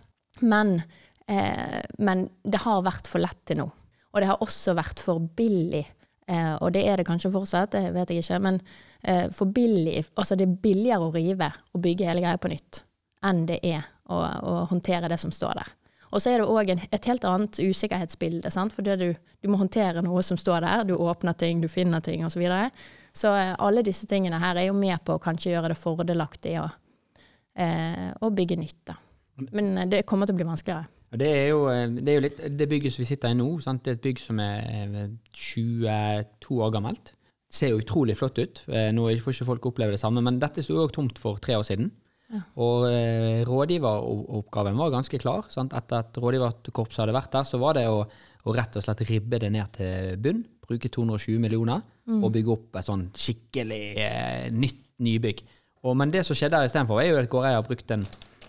[0.41, 0.81] Men,
[1.27, 3.71] eh, men det har vært for lett til nå.
[4.13, 5.85] Og det har også vært for billig.
[6.27, 8.41] Eh, og det er det kanskje fortsatt, det vet jeg ikke.
[8.41, 8.61] Men
[9.03, 12.83] eh, for billig Altså det er billigere å rive og bygge hele greia på nytt
[13.25, 13.81] enn det er
[14.13, 15.69] å, å håndtere det som står der.
[16.15, 18.51] Og så er det òg et helt annet usikkerhetsbilde.
[18.53, 18.71] Sant?
[18.71, 19.09] For det du,
[19.43, 20.85] du må håndtere noe som står der.
[20.87, 22.37] Du åpner ting, du finner ting osv.
[22.37, 22.69] Så, videre.
[23.15, 26.55] så eh, alle disse tingene her er jo med på å kanskje gjøre det fordelaktig
[26.63, 26.69] å,
[27.59, 28.79] eh, bygge nytt.
[28.87, 28.95] Da.
[29.51, 30.91] Men eh, det kommer til å bli vanskeligere.
[31.15, 33.83] Det er jo, eh, det, litt, det bygget som vi sitter i nå, sant?
[33.85, 37.13] det er et bygg som er eh, 22 år gammelt.
[37.51, 38.65] Ser jo utrolig flott ut.
[38.67, 41.63] Nå får ikke folk oppleve det samme, men dette sto jo tomt for tre år
[41.63, 41.91] siden.
[42.33, 45.49] Og eh, rådgiveroppgaven var ganske klar.
[45.53, 45.75] Sant?
[45.77, 49.39] Etter at rådgiverkorpset hadde vært der, så var det å, å rett og slett ribbe
[49.41, 50.41] det ned til bunn.
[50.65, 55.43] Bruke 220 millioner og bygge opp et sånn skikkelig eh, nytt nybygg.
[55.85, 58.05] Og, men det som skjedde her istedenfor, er jo at gårdeier har brukt en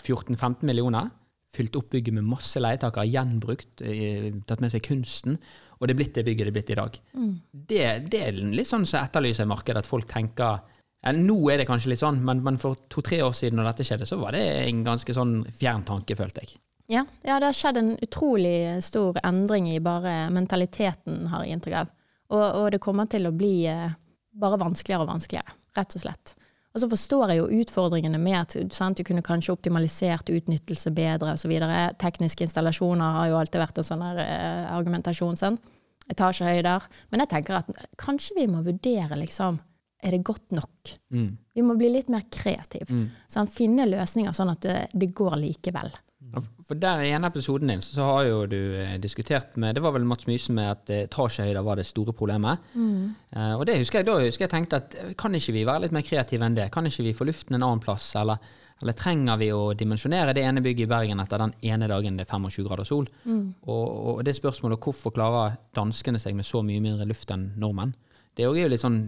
[0.06, 1.10] 14-15 millioner.
[1.56, 5.36] Fylt opp bygget med masse leietakere, gjenbrukt, eh, tatt med seg kunsten.
[5.76, 6.98] Og det er blitt det bygget det er blitt i dag.
[7.52, 10.75] Det, det er litt sånn som etterlyser markedet, at folk tenker ja,
[11.14, 14.08] Nå er det kanskje litt sånn, men, men for to-tre år siden når dette skjedde,
[14.08, 16.56] så var det en ganske sånn fjern tanke, følte jeg.
[16.90, 21.78] Ja, ja, det har skjedd en utrolig stor endring i bare mentaliteten, har jeg inntrykk
[21.82, 21.92] av.
[22.30, 23.94] Og, og det kommer til å bli eh,
[24.38, 26.34] bare vanskeligere og vanskeligere, rett og slett.
[26.76, 31.32] Og så forstår jeg jo utfordringene med at sant, du kunne kanskje optimalisert utnyttelse bedre
[31.32, 31.54] osv.
[32.02, 35.38] Tekniske installasjoner har jo alltid vært en sånn der, eh, argumentasjon.
[35.40, 35.56] Sånn.
[36.12, 36.84] Etasjehøyder.
[37.10, 39.56] Men jeg tenker at kanskje vi må vurdere liksom
[40.06, 40.94] Er det godt nok?
[41.10, 41.30] Mm.
[41.56, 42.86] Vi må bli litt mer kreative.
[43.26, 43.50] Sant?
[43.50, 45.90] Finne løsninger sånn at det, det går likevel.
[46.32, 49.82] Ja, For der i ene episoden din så har jo du eh, diskutert med Det
[49.84, 52.64] var vel Mats Myse med at eh, etasjehøyder var det store problemet.
[52.76, 55.86] Eh, og det husker jeg da husker jeg tenkte at eh, kan ikke vi være
[55.86, 56.70] litt mer kreative enn det?
[56.74, 58.08] Kan ikke vi få luften en annen plass?
[58.18, 58.40] Eller,
[58.82, 62.26] eller trenger vi å dimensjonere det ene bygget i Bergen etter den ene dagen det
[62.26, 63.06] er 25 grader sol?
[63.62, 63.84] Og,
[64.16, 67.94] og det spørsmålet hvorfor klarer danskene seg med så mye mindre luft enn nordmenn?
[68.36, 68.98] Det er jo litt sånn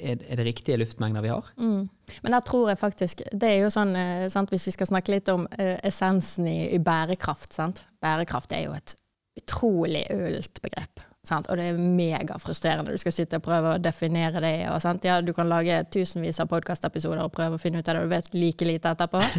[0.00, 1.50] Er, det riktige luftmengder vi har?
[1.58, 5.12] Men der tror jeg faktisk Det er jo sånn, eh, sant, hvis vi skal snakke
[5.12, 7.52] litt om eh, essensen i, i bærekraft.
[7.52, 7.84] Sant?
[8.00, 8.96] Bærekraft er jo et
[9.38, 11.04] utrolig ølt begrep.
[11.28, 11.50] Sant?
[11.50, 12.94] Og det er megafrustrerende.
[12.94, 14.54] Du skal sitte og prøve å definere det.
[14.72, 15.04] Og, sant?
[15.06, 18.08] Ja, du kan lage tusenvis av podkastepisoder og prøve å finne ut av det, og
[18.08, 19.22] du vet like lite etterpå.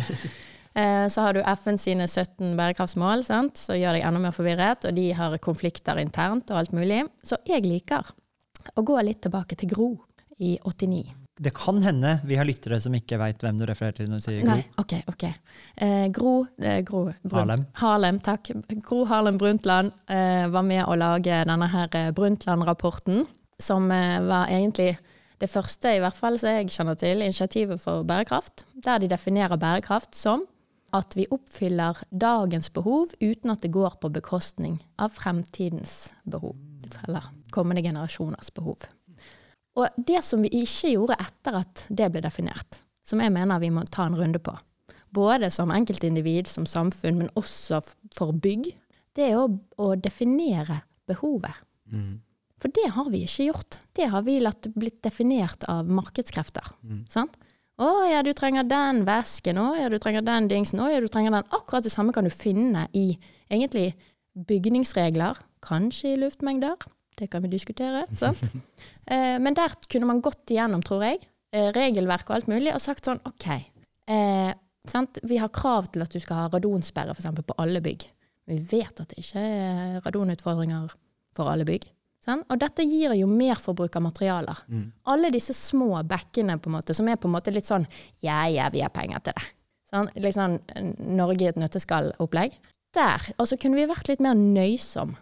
[0.77, 3.57] Eh, Så har du FN sine 17 bærekraftsmål, sant?
[3.57, 4.85] så gjør deg enda mer forvirret.
[4.85, 6.99] Og de har konflikter internt og alt mulig.
[7.25, 8.05] Så jeg liker
[8.75, 9.89] å gå litt tilbake til Gro
[10.39, 11.15] i 89.
[11.39, 14.25] Det kan hende vi har lyttere som ikke veit hvem du refererer til når du
[14.25, 14.55] sier Gro.
[14.57, 15.25] Nei, ok, ok.
[15.85, 17.65] Eh, Gro, eh, Gro Brunt- Harlem.
[17.79, 18.51] Harlem, takk.
[18.83, 23.23] Gro Harlem Brundtland eh, var med å lage denne her eh, Brundtland-rapporten,
[23.59, 24.97] som eh, var egentlig
[25.39, 29.55] det første, i hvert fall som jeg kjenner til, initiativet for bærekraft, der de definerer
[29.59, 30.43] bærekraft som
[30.91, 36.55] at vi oppfyller dagens behov uten at det går på bekostning av fremtidens behov,
[37.07, 38.85] eller kommende generasjoners behov.
[39.79, 43.71] Og det som vi ikke gjorde etter at det ble definert, som jeg mener vi
[43.73, 44.53] må ta en runde på,
[45.15, 47.81] både som enkeltindivid, som samfunn, men også
[48.15, 48.71] for bygg,
[49.17, 49.47] det er å,
[49.81, 51.55] å definere behovet.
[52.59, 53.77] For det har vi ikke gjort.
[53.95, 56.73] Det har vi latt blitt definert av markedskrefter.
[57.09, 57.37] Sant?
[57.79, 61.07] Å ja, du trenger den vesken, å ja, du trenger den dingsen, å ja, du
[61.07, 61.47] trenger den.
[61.55, 63.13] Akkurat det samme kan du finne i
[63.47, 63.93] egentlig
[64.35, 66.87] bygningsregler, kanskje i luftmengder.
[67.19, 68.43] Det kan vi diskutere, sant?
[69.09, 72.83] Eh, men der kunne man gått igjennom, tror jeg, eh, regelverk og alt mulig, og
[72.83, 73.47] sagt sånn OK.
[74.05, 74.51] Eh,
[74.85, 75.17] sant?
[75.25, 77.41] Vi har krav til at du skal ha radonsperre f.eks.
[77.47, 78.05] på alle bygg.
[78.45, 80.93] Men vi vet at det ikke er radonutfordringer
[81.33, 81.89] for alle bygg.
[82.21, 82.45] Sant?
[82.53, 84.61] Og dette gir jo merforbruk av materialer.
[85.09, 87.87] Alle disse små bekkene på en måte, som er på en måte litt sånn
[88.21, 89.47] ja, ja, vi har penger til det.
[89.89, 92.59] Sånn, eh, Norge i et nøtteskall-opplegg.
[92.97, 93.25] Der.
[93.37, 95.15] Og så kunne vi vært litt mer nøysom.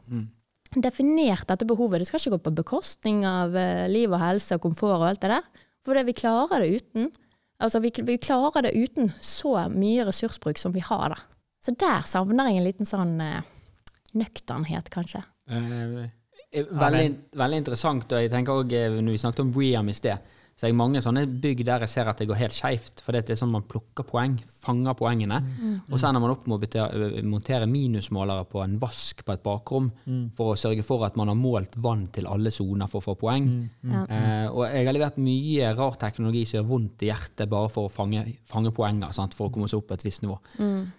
[0.75, 2.01] Definert dette behovet.
[2.01, 5.23] Det skal ikke gå på bekostning av eh, liv og helse og komfort og alt
[5.23, 5.47] det der.
[5.85, 7.09] For det, vi klarer det uten.
[7.63, 11.21] Altså, vi, vi klarer det uten så mye ressursbruk som vi har, da.
[11.63, 13.47] Så der savner jeg en liten sånn eh,
[14.19, 15.23] nøkternhet, kanskje.
[15.49, 16.07] Eh,
[16.53, 17.05] veldig,
[17.39, 18.11] veldig interessant.
[18.11, 20.77] Og jeg tenker også, eh, når vi snakket om Weam i sted, så jeg har
[20.79, 23.03] mange sånne bygg der jeg ser at det går helt skeivt.
[23.05, 25.37] For det er sånn man plukker poeng, fanger poengene.
[25.91, 26.87] Og så ender man opp med å
[27.29, 29.91] montere minusmålere på en vask på et bakrom
[30.33, 33.15] for å sørge for at man har målt vann til alle soner for å få
[33.21, 33.45] poeng.
[34.09, 37.85] Eh, og jeg har levert mye rar teknologi som gjør vondt i hjertet bare for
[37.85, 39.37] å fange, fange poenger, sant?
[39.37, 40.39] for å komme seg opp på et visst nivå.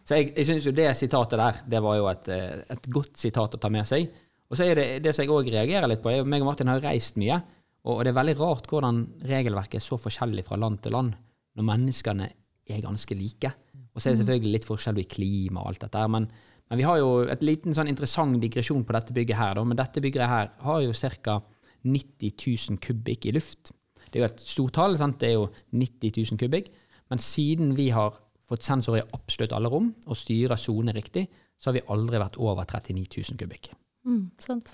[0.06, 3.18] Så jeg, jeg syns jo det sitatet der, det var jo et, eh, et godt
[3.18, 4.06] sitat å ta med seg.
[4.48, 6.52] Og så er det det som jeg òg reagerer litt på, er jo meg og
[6.54, 7.42] Martin har reist mye.
[7.88, 11.14] Og det er veldig rart hvordan regelverket er så forskjellig fra land til land,
[11.56, 12.28] når menneskene
[12.68, 13.52] er ganske like.
[13.94, 16.28] Og så er det selvfølgelig litt forskjell i klima og alt dette her, men,
[16.68, 19.56] men vi har jo et liten sånn interessant digresjon på dette bygget her.
[19.56, 19.64] Da.
[19.64, 21.40] Men dette bygget her har jo ca.
[21.88, 22.32] 90
[22.74, 23.72] 000 kubikk i luft.
[24.08, 25.20] Det er jo et stort tall, sant?
[25.22, 26.72] det er jo 90 000 kubikk.
[27.08, 31.26] Men siden vi har fått sensorer i absolutt alle rom, og styrer soner riktig,
[31.58, 33.72] så har vi aldri vært over 39 000 kubikk.
[34.08, 34.24] Mm.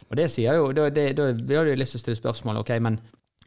[0.08, 2.62] Og det sier jo, da, det, da vi hadde jo lyst til å stille spørsmål,
[2.62, 3.00] ok, men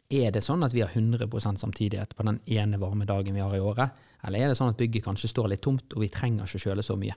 [0.08, 3.56] er det sånn at vi har 100% samtidighet på den ene varme dagen vi har
[3.56, 3.96] i året?
[4.24, 6.64] Eller er det sånn at bygget kanskje står litt tomt, og vi trenger ikke å
[6.66, 7.16] kjøle så mye?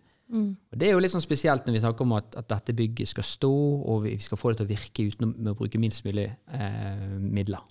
[0.72, 3.12] Og Det er jo litt sånn spesielt når vi snakker om at, at dette bygget
[3.12, 6.30] skal stå, og vi skal få det til å virke uten å bruke minst mulig
[6.30, 7.64] eh, midler.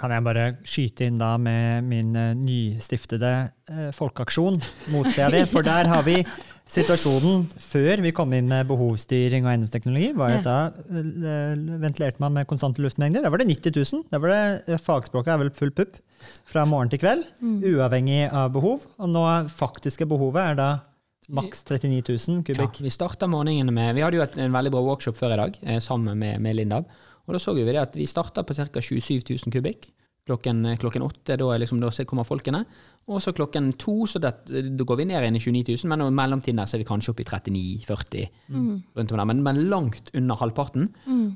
[0.00, 3.32] Kan jeg bare skyte inn da med min eh, nystiftede
[3.68, 4.56] eh, folkeaksjon
[4.94, 5.42] mot CAV?
[5.52, 6.22] For der har vi
[6.68, 10.10] situasjonen før vi kom inn med behovsstyring og eiendomsteknologi.
[10.16, 11.54] var at Da eh,
[11.84, 13.24] ventilerte man med konstante luftmengder.
[13.24, 14.04] Da var det 90 000.
[14.12, 16.00] Da var det, eh, fagspråket er vel full pupp
[16.50, 18.84] fra morgen til kveld, uavhengig av behov.
[18.98, 20.70] Og nå faktiske behovet er da
[21.28, 22.80] maks 39 000 kubikk.
[22.80, 25.40] Ja, vi starta morgenen med Vi hadde jo et, en veldig bra workshop før i
[25.42, 26.88] dag, eh, sammen med, med Lindab.
[27.28, 28.80] Og da så vi det at vi starta på ca.
[28.80, 29.90] 27 000 kubikk.
[30.28, 32.64] Klokken, eh, klokken åtte da, liksom, da kommer folkene.
[33.08, 36.04] Og så klokken to så det, da går vi ned igjen i 29 000, men
[36.04, 38.28] i mellomtiden der så er vi kanskje oppe i 39-40.
[38.96, 40.88] rundt om der, men, men langt under halvparten.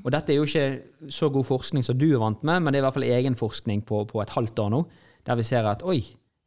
[0.03, 2.79] Og dette er jo ikke så god forskning som du er vant med, men det
[2.79, 4.83] er i hvert fall egen forskning på, på et halvt år nå,
[5.25, 6.03] der vi ser at oi,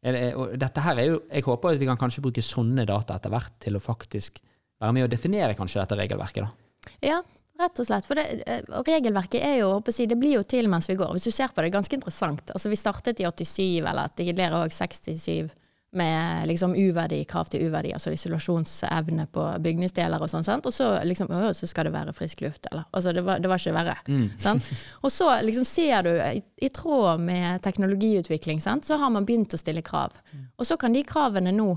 [0.06, 3.16] det, og dette her er jo, jeg håper at vi kan kanskje bruke sånne data
[3.16, 4.38] etter hvert til å faktisk
[4.78, 6.46] være med og definere kanskje dette regelverket.
[6.46, 6.92] da.
[7.02, 7.22] Ja,
[7.60, 8.06] rett og slett.
[8.06, 11.12] For det, eh, regelverket er jo, håper jeg det blir jo til mens vi går.
[11.16, 12.50] Hvis du ser på det, det er ganske interessant.
[12.54, 15.54] Altså, vi startet i 87, eller tidligere òg 67,
[15.96, 20.44] med liksom uverdi, krav til uverdi, altså isolasjonsevne på bygningsdeler og sånn.
[20.44, 20.66] sant?
[20.68, 22.84] Og så liksom, å, så skal det være frisk luft, eller?
[22.90, 23.96] Altså, det var, det var ikke verre.
[24.42, 24.68] Sant?
[25.00, 28.84] Og så liksom ser du, i, i tråd med teknologiutvikling, sant?
[28.84, 30.12] så har man begynt å stille krav.
[30.58, 31.70] Og så kan de kravene nå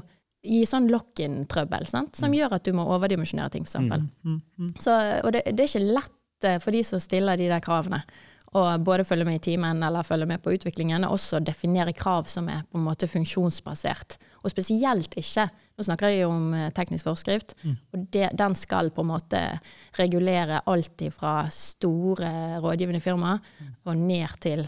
[0.45, 4.08] gi sånn lock-in-trøbbel, som gjør at du må overdimensjonere ting, for eksempel.
[4.80, 8.04] Så, og det, det er ikke lett eh, for de som stiller de der kravene,
[8.58, 12.25] å både følge med i timen eller følge med på utviklingen, og også definere krav
[12.32, 14.15] som er på en måte funksjonsbasert.
[14.41, 15.49] Og spesielt ikke
[15.80, 17.54] Nå snakker jeg jo om eh, teknisk forskrift,
[17.93, 19.39] og det, den skal på en måte
[19.95, 23.39] regulere alt fra store rådgivende firmaer
[23.86, 24.65] og ned til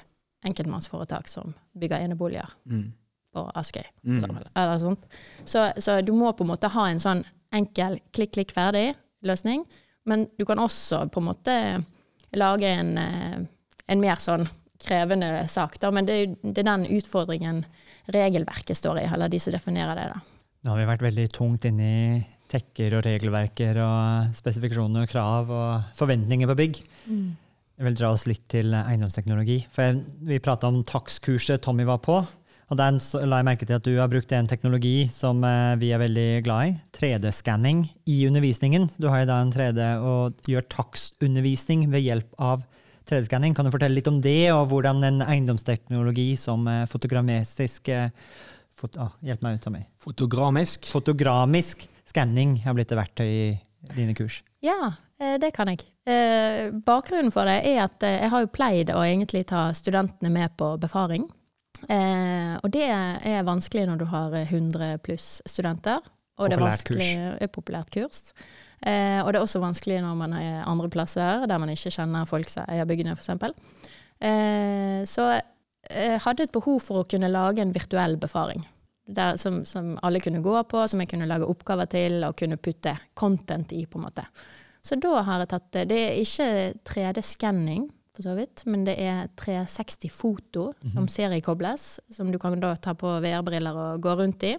[0.47, 2.53] enkeltmannsforetak som bygger eneboliger
[3.33, 3.85] på Askøy.
[4.03, 4.19] Mm.
[4.79, 5.05] sånt.
[5.45, 7.23] Så, så du må på en måte ha en sånn
[7.55, 9.65] enkel klikk, klikk, ferdig-løsning.
[10.09, 11.55] Men du kan også på en måte
[12.37, 13.39] lage en, eh,
[13.87, 14.47] en mer sånn
[14.81, 15.77] krevende sak.
[15.81, 15.91] Da.
[15.93, 17.63] Men det, er det er den utfordringen
[18.11, 20.07] regelverket står i, eller de som definerer det.
[20.13, 20.21] da.
[20.61, 22.01] Nå har vi vært veldig tungt inne i
[22.51, 26.81] tekker og regelverker og spesifikasjoner og krav og forventninger på bygg.
[27.81, 29.61] Jeg vil dra oss litt til eiendomsteknologi.
[29.73, 32.19] For jeg, vi prata om takstkurset Tommy var på.
[32.71, 35.75] Og der så la jeg merke til at du har brukt en teknologi som eh,
[35.81, 36.75] vi er veldig glad i.
[36.95, 38.87] 3D-skanning i undervisningen.
[38.95, 42.63] Du har jo da en 3D og gjør takstundervisning ved hjelp av
[43.11, 43.57] 3D-skanning.
[43.57, 48.07] Kan du fortelle litt om det, og hvordan en eiendomsteknologi som eh, eh,
[48.79, 49.91] fot, ah, Hjelp meg ut av meg.
[49.99, 50.87] Fotogramisk.
[50.95, 53.51] Fotogramisk skanning har blitt et verktøy i
[53.97, 54.45] dine kurs.
[54.63, 55.83] Ja, det kan jeg.
[56.07, 60.55] Eh, Bakgrunnen for det er at jeg har jo pleid å egentlig ta studentene med
[60.55, 61.27] på befaring.
[61.89, 66.01] Eh, og det er vanskelig når du har 100 pluss studenter.
[66.41, 66.97] Og det er Populært kurs.
[66.97, 68.33] vanskelig- populært kurs.
[68.81, 72.25] Eh, og det er også vanskelig når man er andre plasser, der man ikke kjenner
[72.25, 73.29] folk som eier byggene, f.eks.
[74.21, 75.25] Eh, så
[75.91, 78.63] jeg hadde et behov for å kunne lage en virtuell befaring.
[79.11, 82.57] Der, som, som alle kunne gå på, som jeg kunne lage oppgaver til og kunne
[82.61, 83.85] putte content i.
[83.85, 84.23] på en måte.
[84.81, 85.87] Så da har jeg tatt det.
[85.89, 86.47] Det er ikke
[86.87, 87.89] 3D-skanning,
[88.21, 93.17] for så vidt, men det er 360-foto som seriekobles, som du kan da ta på
[93.23, 94.55] VR-briller og gå rundt i.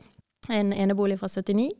[0.50, 1.70] En enebolig fra 79.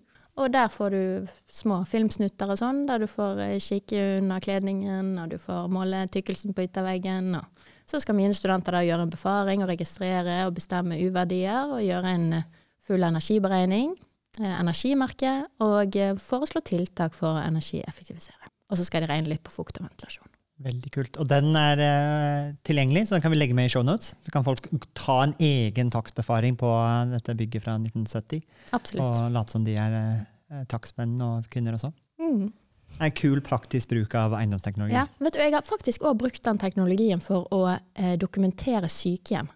[0.41, 5.13] Og der får du små filmsnutter og sånn, der du får eh, kikke under kledningen,
[5.21, 7.35] og du får måle tykkelsen på ytterveggen.
[7.37, 11.85] Og så skal mine studenter da gjøre en befaring og registrere og bestemme U-verdier, og
[11.85, 12.49] gjøre en eh,
[12.87, 13.93] full energiberegning,
[14.41, 18.49] eh, energimerke, og foreslå tiltak for å energieffektivisere.
[18.73, 20.32] Og så skal de regne litt på fukt og ventilasjon.
[20.63, 21.19] Veldig kult.
[21.19, 24.15] Og den er uh, tilgjengelig, så den kan vi legge med i shownotes.
[24.23, 26.71] Så kan folk ta en egen takstbefaring på
[27.13, 28.43] dette bygget fra 1970,
[28.77, 29.07] Absolutt.
[29.07, 31.93] og late som de er uh, takstmenn og kvinner også.
[32.23, 32.51] Mm.
[32.93, 34.95] Det er en kul, praktisk bruk av eiendomsteknologi.
[34.95, 39.49] Ja, vet du, Jeg har faktisk òg brukt den teknologien for å eh, dokumentere sykehjem.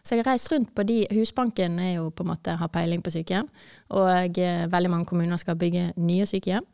[0.00, 3.02] Så jeg har reist rundt på de Husbanken er jo på en måte har peiling
[3.04, 3.48] på sykehjem,
[3.92, 6.64] og eh, veldig mange kommuner skal bygge nye sykehjem.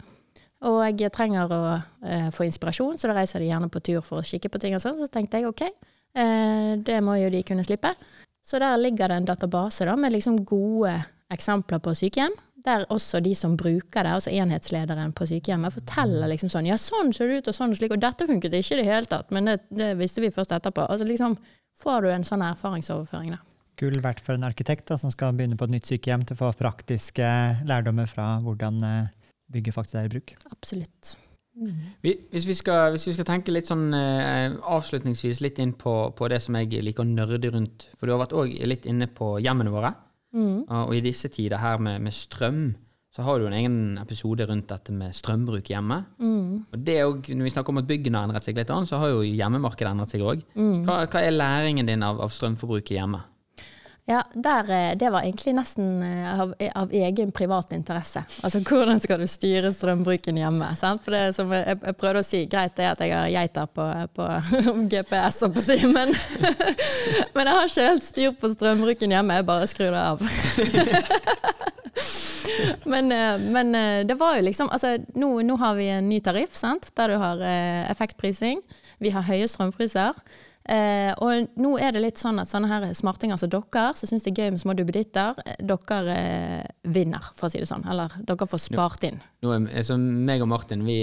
[0.65, 4.23] Og jeg trenger å eh, få inspirasjon, så da reiser de gjerne på tur for
[4.23, 4.77] å kikke på ting.
[4.77, 4.97] og sånn.
[5.01, 5.67] Så tenkte jeg ok,
[6.17, 7.93] eh, det må jo de kunne slippe.
[8.45, 10.95] Så der ligger det en database da, med liksom gode
[11.33, 12.35] eksempler på sykehjem.
[12.65, 17.13] Der også de som bruker det, altså enhetslederen på sykehjemmet, forteller liksom sånn Ja, sånn
[17.13, 17.93] ser det ut, og sånn og slik.
[17.93, 20.87] Og dette funket ikke i det hele tatt, men det, det visste vi først etterpå.
[20.89, 21.37] Altså liksom
[21.81, 23.43] får du en sånn erfaringsoverføring, da.
[23.81, 26.41] Gull verdt for en arkitekt da, som skal begynne på et nytt sykehjem, til å
[26.45, 27.29] få praktiske
[27.67, 29.13] lærdommer fra hvordan eh,
[29.53, 30.35] bygget faktisk er i bruk.
[30.51, 31.15] Absolutt.
[31.55, 31.75] Mm.
[32.03, 36.29] Hvis vi, skal, hvis vi skal tenke litt sånn eh, avslutningsvis litt inn på, på
[36.33, 39.37] det som jeg liker å nerde rundt, for du har vært også litt inne på
[39.45, 39.95] hjemmene våre,
[40.35, 40.65] Mm.
[40.67, 42.75] og, og i disse tider her med, med strøm,
[43.15, 46.01] så har du en egen episode rundt dette med strømbruk hjemme.
[46.19, 46.65] Mm.
[46.75, 48.99] Og det jo, Når vi snakker om at byggene har endret seg litt, annet, så
[48.99, 50.43] har jo hjemmemarkedet endret seg òg.
[50.59, 50.81] Mm.
[50.89, 53.23] Hva, hva er læringen din av, av strømforbruket hjemme?
[54.07, 58.21] Ja, der, eh, det var egentlig nesten eh, av, av egen privat interesse.
[58.45, 60.69] Altså hvordan skal du styre strømbruken hjemme?
[60.77, 61.01] Sant?
[61.07, 63.71] For det som jeg, jeg prøvde å si, greit det er at jeg har geiter
[63.73, 64.29] på, på
[64.93, 66.13] GPS, og på si, men,
[67.35, 69.41] men jeg har ikke helt styr på strømbruken hjemme.
[69.41, 70.21] Jeg bare skrur det av.
[72.85, 76.21] Men, eh, men eh, det var jo liksom altså, nå, nå har vi en ny
[76.25, 76.91] tariff, sant?
[76.97, 78.61] der du har eh, effektprising.
[79.03, 80.13] Vi har høye strømpriser.
[80.65, 84.25] Eh, og nå er det litt sånn at sånne her smartinger som dere, som syns
[84.25, 87.85] det er gøy med små duppeditter, eh, dere eh, vinner, for å si det sånn.
[87.91, 89.21] Eller dere får spart inn.
[89.45, 91.03] Nå er, så meg og Martin, vi,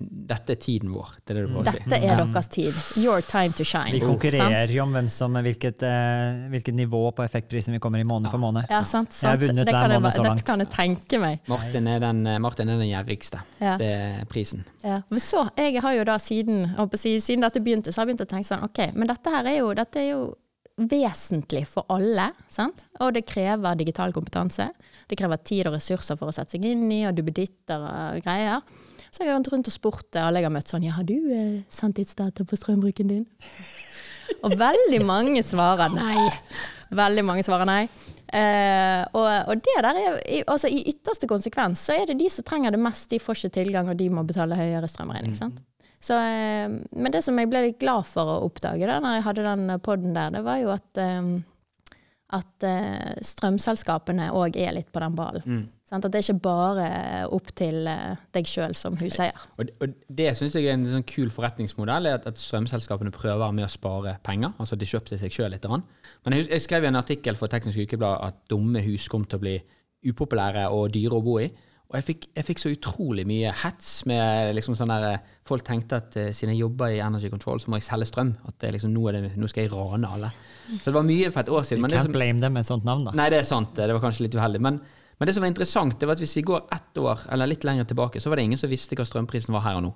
[0.00, 1.10] dette er tiden vår.
[1.20, 1.82] Det er det du prøver å si.
[1.84, 2.78] Dette er deres tid.
[3.02, 3.92] Your time to shine.
[3.92, 8.06] Vi konkurrerer jo om hvem som, hvilket, eh, hvilket nivå på effektprisen vi kommer i
[8.08, 8.64] måned for måned.
[8.72, 10.40] Ja, sant, Jeg har vunnet hver jeg måned så langt.
[10.40, 11.42] Dette kan jeg tenke meg.
[11.50, 13.42] Martin er den, eh, Martin er den gjerrigste.
[13.60, 13.76] Ja.
[13.80, 14.64] Det er prisen.
[14.82, 15.02] Ja.
[15.10, 16.64] Men så, jeg har jo da siden,
[16.96, 19.58] siden dette begynte, så har jeg begynt å tenke sånn, ok, men dette her er
[19.60, 20.24] jo, dette er jo
[20.74, 22.84] vesentlig for alle, sant?
[23.04, 24.66] Og det krever digital kompetanse.
[25.08, 28.64] Det krever tid og ressurser for å sette seg inn i, og duppeditter og greier.
[29.14, 31.14] Så jeg har gått rundt og spurt alle jeg har møtt sånn, ja, har du
[31.14, 33.26] eh, sanntidsdata på strømbruken din?
[34.42, 36.24] Og veldig mange svarer nei.
[36.94, 37.84] Veldig mange svarer nei.
[38.34, 40.16] Eh, og, og det der er
[40.50, 43.54] altså, I ytterste konsekvens så er det de som trenger det mest, de får ikke
[43.60, 45.36] tilgang, og de må betale høyere strømregning.
[45.38, 45.62] sant?
[46.04, 49.26] Så, eh, men det som jeg ble litt glad for å oppdage da når jeg
[49.28, 51.30] hadde den poden der, det var jo at, eh,
[52.36, 55.64] at eh, strømselskapene òg er litt på den ballen.
[55.88, 56.04] Sant?
[56.04, 56.86] At det er ikke bare
[57.32, 57.88] opp til
[58.32, 59.36] deg sjøl som huseier.
[59.60, 63.68] Og, og det syns jeg er en sånn kul forretningsmodell, at, at strømselskapene prøver med
[63.68, 64.52] å spare penger.
[64.60, 65.68] Altså de kjøper seg sjøl litt.
[65.68, 69.40] Men jeg, jeg skrev i en artikkel for Teknisk Ukeblad at dumme hus kom til
[69.40, 69.58] å bli
[70.08, 71.48] upopulære og dyre å bo i.
[71.94, 76.00] Og jeg fikk, jeg fikk så utrolig mye hets med liksom sånn der Folk tenkte
[76.00, 78.32] at uh, siden jeg jobber i Energy Control, så må jeg selge strøm.
[78.48, 80.30] At det liksom, nå, er det, nå skal jeg rane alle.
[80.72, 81.82] Så det var mye for et år siden.
[81.82, 83.12] Du Men det som, blame dem med et sånt navn, da.
[83.20, 83.76] Nei, det er sant.
[83.76, 84.62] Det var kanskje litt uheldig.
[84.64, 84.80] Men,
[85.20, 87.68] men det som var interessant, det var at hvis vi går ett år eller litt
[87.68, 89.92] lenger tilbake, så var det ingen som visste hva strømprisen var her og nå.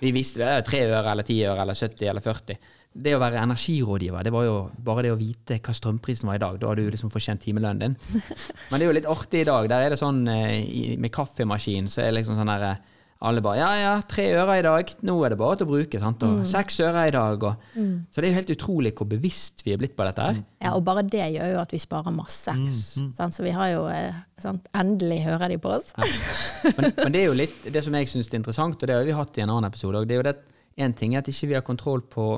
[0.00, 2.58] Vi visste det, tre øre eller ti øre eller 70 eller 40.
[2.94, 6.42] Det å være energirådgiver, det var jo bare det å vite hva strømprisen var i
[6.44, 6.58] dag.
[6.62, 8.24] Da hadde du liksom fortjent timelønnen din.
[8.70, 9.66] Men det er jo litt artig i dag.
[9.72, 12.90] Der er det sånn eh, med kaffemaskin, så er det liksom sånn der eh,
[13.24, 15.98] Alle bare ja, ja, tre øre i dag, nå er det bare til å bruke.
[16.02, 16.22] sant?
[16.26, 17.46] Og seks øre i dag.
[17.48, 17.66] Og,
[18.12, 20.40] Så det er jo helt utrolig hvor bevisst vi er blitt på dette her.
[20.60, 22.52] Ja, og bare det gjør jo at vi sparer masse.
[23.16, 23.34] Sant?
[23.34, 24.68] Så vi har jo eh, sant?
[24.76, 25.94] Endelig hører de på oss.
[25.96, 29.06] Men, men det er jo litt det som jeg syns er interessant, og det har
[29.08, 30.10] vi hatt i en annen episode òg.
[30.10, 30.38] Det er jo det
[30.84, 32.28] en ting er at ikke vi har kontroll på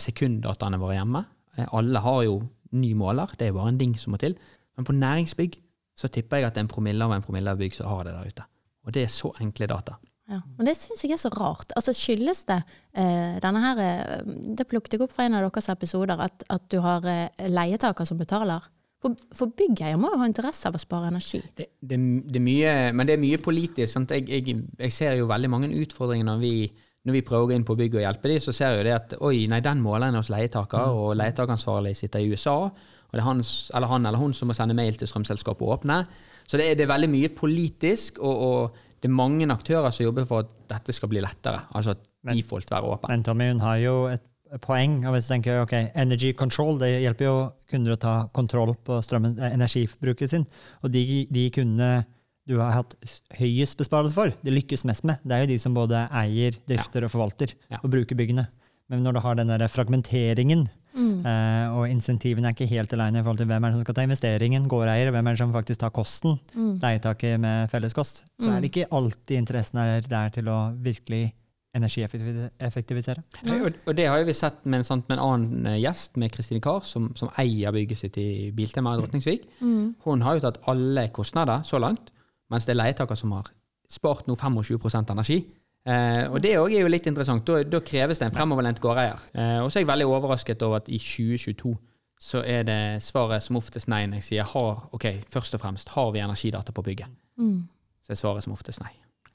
[0.00, 1.24] sekunddataene våre hjemme.
[1.56, 2.38] Eh, alle har jo
[2.72, 4.36] ny måler, det er jo bare en ding som må til.
[4.76, 5.58] Men på næringsbygg
[5.98, 8.32] så tipper jeg at en promille av en promille av bygg som har det der
[8.32, 8.48] ute.
[8.86, 9.98] Og det er så enkle data.
[10.30, 10.38] Ja.
[10.56, 11.74] Men det syns jeg er så rart.
[11.76, 12.60] Altså Skyldes det
[12.96, 14.20] eh, denne her eh,
[14.56, 18.08] Det plukket jeg opp fra en av deres episoder, at, at du har eh, leietaker
[18.08, 18.64] som betaler.
[19.02, 21.42] For, for byggeier må jo ha interesse av å spare energi.
[21.58, 21.98] Det, det,
[22.30, 23.98] det er mye, men det er mye politisk.
[24.14, 26.54] Jeg, jeg, jeg ser jo veldig mange utfordringer når vi,
[27.02, 28.94] når vi prøver å gå inn på bygget og hjelpe dem, så ser jo det
[28.94, 33.20] at oi, nei, den måleren er hos leietaker, og leietakeransvarlig sitter i USA, og det
[33.20, 35.98] er hans, eller han eller hun som må sende mail til strømselskapet og åpne.
[36.46, 40.06] Så det er, det er veldig mye politisk, og, og det er mange aktører som
[40.06, 41.64] jobber for at dette skal bli lettere.
[41.74, 43.10] Altså at default være åpen.
[43.10, 44.22] Men Tommy, hun har jo et
[44.62, 45.00] poeng.
[45.06, 47.36] og hvis du tenker, ok, Energy control det hjelper jo
[47.70, 50.46] kunder å ta kontroll på strømmen, eh, energibruket sin.
[50.82, 52.04] Og de, de kundene
[52.52, 52.92] du har hatt
[53.38, 55.18] høyest besparelse for, det lykkes mest med.
[55.24, 57.80] Det er jo de som både eier, drifter og forvalter Ja.
[57.82, 58.46] og bruker byggene.
[58.92, 61.24] Men når du har den der fragmenteringen, Mm.
[61.24, 63.94] eh, og insentivene er ikke helt aleine i forhold til hvem er det som skal
[63.96, 66.74] ta investeringen, gårdeier, hvem er det som faktisk tar kosten, Mm.
[66.82, 71.32] leietaket med felleskost, så er det ikke alltid interessen er der til å virkelig
[71.74, 73.22] energieffektivisere.
[73.48, 76.32] Og, og det har vi sett med en, sant, med en annen eh, gjest, med
[76.34, 79.46] Kristine Kahr, som, som eier bygget sitt i Biltema i Drotningsvik.
[79.62, 79.94] Mm.
[80.04, 82.11] Hun har jo tatt alle kostnader så langt,
[82.52, 83.50] mens det er leietaker som har
[83.92, 85.40] spart nå 25% energi.
[85.82, 87.44] Eh, og det òg er jo litt interessant.
[87.48, 89.24] Da, da kreves det en fremoverlent gårdeier.
[89.34, 91.74] Eh, og så er jeg veldig overrasket over at i 2022
[92.22, 95.90] så er det svaret som oftest nei når jeg sier har, ok, først og fremst
[95.96, 97.10] har vi energidata på bygget.
[97.42, 97.64] Mm.
[98.06, 98.92] Så er svaret som oftest nei.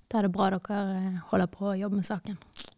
[0.07, 2.37] Da er det bra dere eh, holder på å jobbe med saken.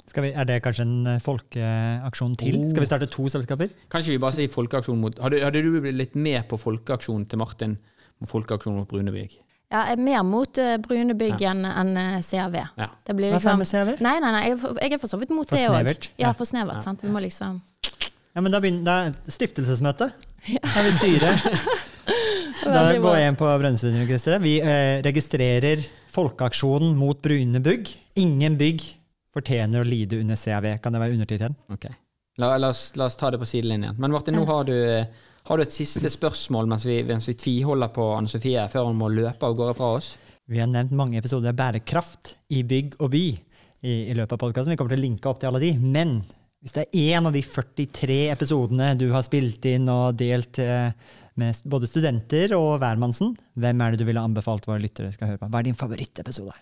[0.09, 2.57] Skal vi, er det kanskje en eh, folkeaksjon til?
[2.57, 2.71] Oh.
[2.71, 3.69] Skal vi starte to selskaper?
[3.93, 7.41] Kanskje vi bare sier folkeaksjon mot Hadde, hadde du blitt litt med på folkeaksjonen til
[7.41, 7.77] Martin
[8.25, 9.37] folkeaksjon mot Brunebygg?
[9.69, 12.55] Ja, jeg er mer mot uh, brune bygg enn enn, uh, CRV.
[12.79, 12.87] Ja.
[13.05, 13.91] Det blir Hva liksom med CRV?
[14.01, 15.75] Nei, nei, nei, jeg er for, jeg er for så vidt mot For det òg.
[15.75, 16.07] snevert?
[16.17, 16.33] Ja, Ja.
[16.33, 16.83] for snevert.
[16.83, 17.03] sant?
[17.05, 17.59] Vi må liksom
[18.35, 18.95] Ja, men da begynner det
[19.27, 20.09] er stiftelsesmøte.
[20.63, 21.45] Da vil styret.
[22.59, 23.11] Da Veldig bra.
[23.11, 24.41] går jeg inn på Brønnøysundregisteret.
[24.43, 25.79] Vi eh, registrerer
[26.11, 27.91] folkeaksjonen mot brune bygg.
[28.19, 28.81] Ingen bygg
[29.33, 30.65] fortjener å lide under CAV.
[30.83, 31.55] Kan det være undertittelen?
[31.71, 31.85] Ok.
[32.41, 33.95] La, la, oss, la oss ta det på sidelinjen.
[34.01, 34.75] Men Martin, nå har du,
[35.49, 38.99] har du et siste spørsmål mens vi, mens vi tviholder på Anne Sofie før hun
[38.99, 40.13] må løpe av gårde fra oss.
[40.49, 44.41] Vi har nevnt mange episoder av bærekraft i bygg og by i, i løpet av
[44.43, 44.73] podkasten.
[44.73, 45.71] Vi kommer til å linke opp til alle de.
[45.81, 46.19] Men
[46.61, 50.91] hvis det er en av de 43 episodene du har spilt inn og delt eh,
[51.39, 55.41] med både studenter og hvermannsen, hvem er det du ville anbefalt våre lyttere skal høre
[55.41, 55.49] på?
[55.49, 56.57] Hva er din favorittepisode?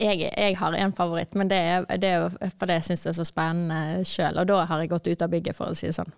[0.00, 3.16] Jeg, jeg har en favoritt, men det er, det er fordi jeg syns det er
[3.18, 4.38] så spennende sjøl.
[4.40, 6.12] Og da har jeg gått ut av bygget, for å si det sånn.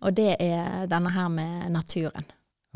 [0.00, 2.24] Og det er denne her med naturen.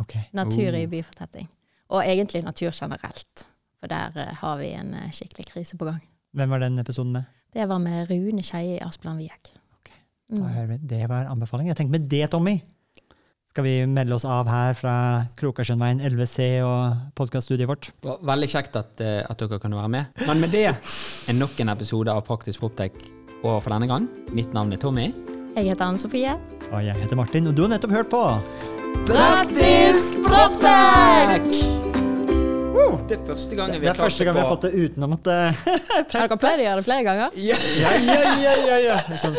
[0.02, 0.26] Okay.
[0.36, 0.90] Natur i Oh.
[0.90, 1.48] byfortetting.
[1.94, 3.46] Og egentlig natur generelt.
[3.80, 6.00] For der eh, har vi en eh, skikkelig krise på gang.
[6.34, 7.24] Hvem var den episoden med?
[7.54, 9.52] Det var med Rune Skeie i Asplan Viek.
[10.34, 10.76] Da hører vi.
[10.88, 11.68] Det var anbefaling.
[11.68, 12.56] Jeg tenker med det, Tommy,
[13.54, 14.92] skal vi melde oss av her fra
[15.38, 17.86] Krokarsjønveien 11C og podkaststudiet vårt.
[18.02, 20.06] Veldig kjekt at, eh, at dere kunne være med.
[20.26, 22.96] Men med det er nok en episode av Praktisk Proptek
[23.44, 24.08] over for denne gang.
[24.34, 25.12] Mitt navn er Tommy.
[25.54, 26.34] Jeg heter Anne Sofie.
[26.72, 28.22] Og jeg heter Martin, og du har nettopp hørt på
[29.06, 31.46] Praktisk Proptek!
[33.06, 35.04] Det er første gangen vi Det har er første gang vi har fått det uten
[35.04, 37.30] å måtte Har dere pleid å gjøre det flere ganger?
[37.36, 37.94] Ja, ja,
[38.40, 38.98] ja, ja, ja.
[39.20, 39.38] Sånn.